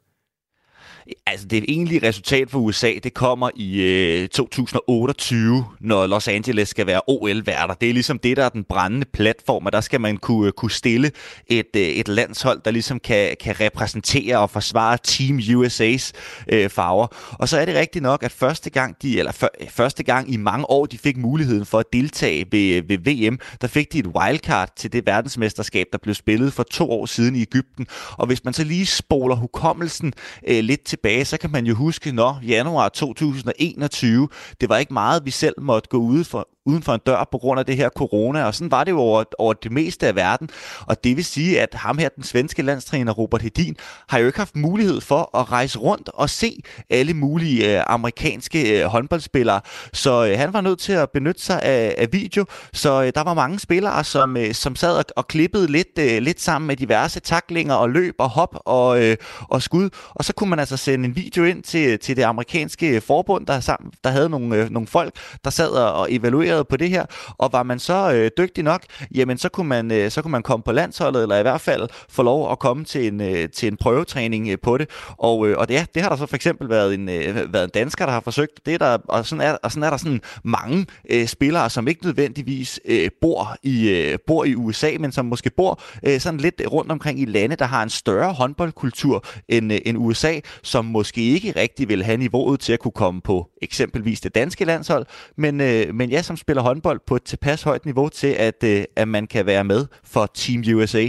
[1.27, 6.87] Altså det egentlige resultat for USA, det kommer i øh, 2028, når Los Angeles skal
[6.87, 7.75] være OL-værter.
[7.75, 10.53] Det er ligesom det, der er den brændende platform, og der skal man kunne, øh,
[10.53, 11.11] kunne stille
[11.47, 16.13] et, øh, et landshold, der ligesom kan, kan repræsentere og forsvare Team USA's
[16.49, 17.07] øh, farver.
[17.39, 20.37] Og så er det rigtigt nok, at første gang, de, eller for, første gang i
[20.37, 23.99] mange år, de fik muligheden for at deltage ved, øh, ved VM, der fik de
[23.99, 27.87] et wildcard til det verdensmesterskab, der blev spillet for to år siden i Ægypten.
[28.13, 30.13] Og hvis man så lige spoler hukommelsen
[30.49, 34.29] øh, lidt tilbage, så kan man jo huske, når januar 2021,
[34.61, 37.39] det var ikke meget, vi selv måtte gå ude for, uden for en dør på
[37.39, 40.15] grund af det her corona, og sådan var det jo over, over det meste af
[40.15, 40.51] verden.
[40.87, 43.77] Og det vil sige, at ham her, den svenske landstræner Robert Hedin,
[44.09, 48.81] har jo ikke haft mulighed for at rejse rundt og se alle mulige øh, amerikanske
[48.81, 49.61] øh, håndboldspillere.
[49.93, 53.23] Så øh, han var nødt til at benytte sig af, af video, så øh, der
[53.23, 56.77] var mange spillere, som, øh, som sad og, og klippede lidt, øh, lidt sammen med
[56.77, 59.91] diverse taklinger og løb og hop og, øh, og skud.
[60.15, 63.61] Og så kunne man altså sende en video ind til, til det amerikanske forbund, der,
[63.61, 67.05] sammen, der havde nogle, øh, nogle folk, der sad og evaluerede på det her,
[67.39, 68.83] og var man så øh, dygtig nok,
[69.15, 71.89] jamen så kunne, man, øh, så kunne man komme på landsholdet, eller i hvert fald
[72.09, 74.91] få lov at komme til en, øh, til en prøvetræning øh, på det.
[75.09, 77.65] Og, øh, og det, ja, det har der så for eksempel været en, øh, været
[77.65, 78.67] en dansker, der har forsøgt.
[78.67, 81.89] Det er der, og, sådan er, og sådan er der sådan mange øh, spillere, som
[81.89, 86.41] ikke nødvendigvis øh, bor, i, øh, bor i USA, men som måske bor øh, sådan
[86.41, 90.85] lidt rundt omkring i lande, der har en større håndboldkultur end, øh, end USA, som
[90.85, 95.07] måske ikke rigtig vil have niveauet til at kunne komme på eksempelvis det danske landshold,
[95.37, 98.85] men, øh, men ja, som spiller håndbold på et tilpas højt niveau til, at, øh,
[98.97, 101.09] at man kan være med for Team USA.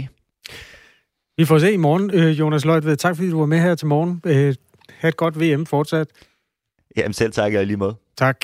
[1.36, 2.96] Vi får se i morgen, øh, Jonas Løjtved.
[2.96, 4.20] Tak fordi du var med her til morgen.
[4.26, 4.54] Øh,
[4.90, 6.08] ha' et godt VM fortsat.
[6.96, 7.94] Jamen selv tak, jeg lige måde.
[8.16, 8.36] Tak.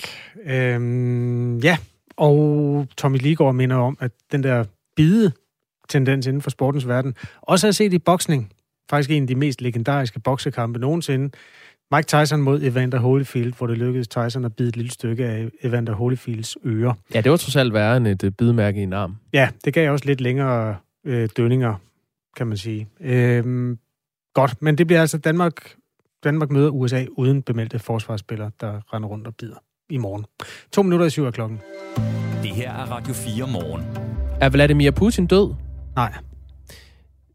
[0.47, 1.79] Øhm, ja,
[2.17, 4.65] og Tommy Ligård minder om, at den der
[4.97, 5.33] bide
[5.89, 8.53] tendens inden for sportens verden, også er set i boksning.
[8.91, 11.31] Faktisk en af de mest legendariske boksekampe nogensinde.
[11.93, 15.49] Mike Tyson mod Evander Holyfield, hvor det lykkedes Tyson at bide et lille stykke af
[15.63, 16.95] Evander Holyfields øre.
[17.15, 19.17] Ja, det var trods alt værre end et bidemærke i en arm.
[19.33, 21.75] Ja, det gav også lidt længere øh, dønninger,
[22.37, 22.89] kan man sige.
[23.01, 23.79] Øhm,
[24.35, 25.75] godt, men det bliver altså Danmark,
[26.25, 29.57] Danmark møder USA uden bemeldte forsvarsspillere, der render rundt og bider
[29.91, 30.25] i morgen.
[30.73, 31.61] To minutter i syv af klokken.
[32.43, 33.83] Det her er Radio 4 morgen.
[34.41, 35.55] Er Vladimir Putin død?
[35.97, 36.15] Nej.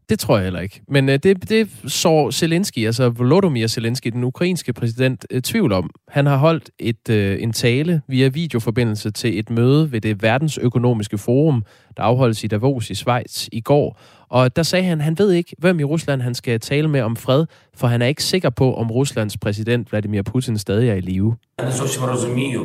[0.08, 0.82] Det tror jeg heller ikke.
[0.88, 5.90] Men øh, det, det så Zelensky, altså Volodymyr Zelensky, den ukrainske præsident, øh, tvivl om.
[6.08, 11.18] Han har holdt et øh, en tale via videoforbindelse til et møde ved det verdensøkonomiske
[11.18, 11.64] forum,
[11.96, 14.00] der afholdes i Davos i Schweiz i går.
[14.28, 17.16] Og der sagde han, han ved ikke, hvem i Rusland han skal tale med om
[17.16, 21.00] fred, for han er ikke sikker på, om Ruslands præsident Vladimir Putin stadig er i
[21.00, 21.36] live.
[21.58, 22.56] Jeg er ikke sikker på, hvem i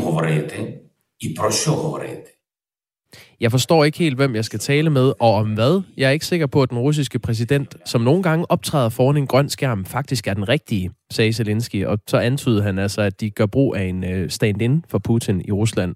[0.00, 0.74] Rusland han
[1.12, 2.37] skal i live.
[3.40, 5.82] Jeg forstår ikke helt, hvem jeg skal tale med, og om hvad.
[5.96, 9.26] Jeg er ikke sikker på, at den russiske præsident, som nogle gange optræder foran en
[9.26, 11.84] grøn skærm, faktisk er den rigtige, sagde Zelensky.
[11.84, 15.42] Og så antydede han altså, at de gør brug af en øh, stand-in for Putin
[15.44, 15.94] i Rusland.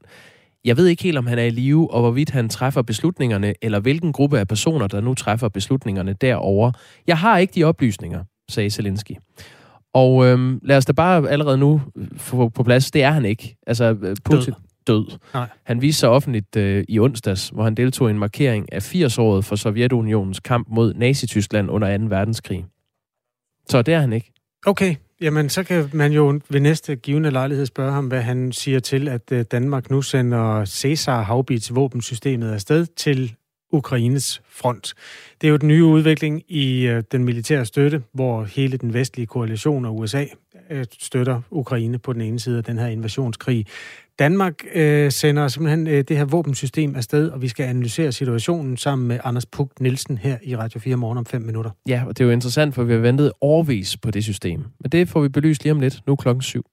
[0.64, 3.80] Jeg ved ikke helt, om han er i live, og hvorvidt han træffer beslutningerne, eller
[3.80, 6.72] hvilken gruppe af personer, der nu træffer beslutningerne derover.
[7.06, 9.12] Jeg har ikke de oplysninger, sagde Zelensky.
[9.94, 11.80] Og øhm, lad os da bare allerede nu
[12.16, 13.56] få på plads, det er han ikke.
[13.66, 15.18] Altså, øh, Putin død død.
[15.34, 15.48] Nej.
[15.62, 19.44] Han viste sig offentligt øh, i onsdags, hvor han deltog i en markering af 80-året
[19.44, 22.04] for Sovjetunionens kamp mod Nazi-Tyskland under 2.
[22.04, 22.64] verdenskrig.
[23.68, 24.32] Så det er han ikke.
[24.66, 28.80] Okay, jamen så kan man jo ved næste givende lejlighed spørge ham, hvad han siger
[28.80, 33.34] til, at øh, Danmark nu sender Cæsar Havbits våbensystemet afsted til
[33.72, 34.94] Ukraines front.
[35.40, 39.26] Det er jo den nye udvikling i øh, den militære støtte, hvor hele den vestlige
[39.26, 40.24] koalition og USA
[40.70, 43.66] øh, støtter Ukraine på den ene side af den her invasionskrig.
[44.18, 49.08] Danmark øh, sender simpelthen øh, det her våbensystem afsted, og vi skal analysere situationen sammen
[49.08, 51.70] med Anders Puk Nielsen her i Radio 4 morgen om 5 minutter.
[51.88, 54.64] Ja, og det er jo interessant, for vi har ventet årvis på det system.
[54.80, 56.66] Men det får vi belyst lige om lidt, nu klokken syv.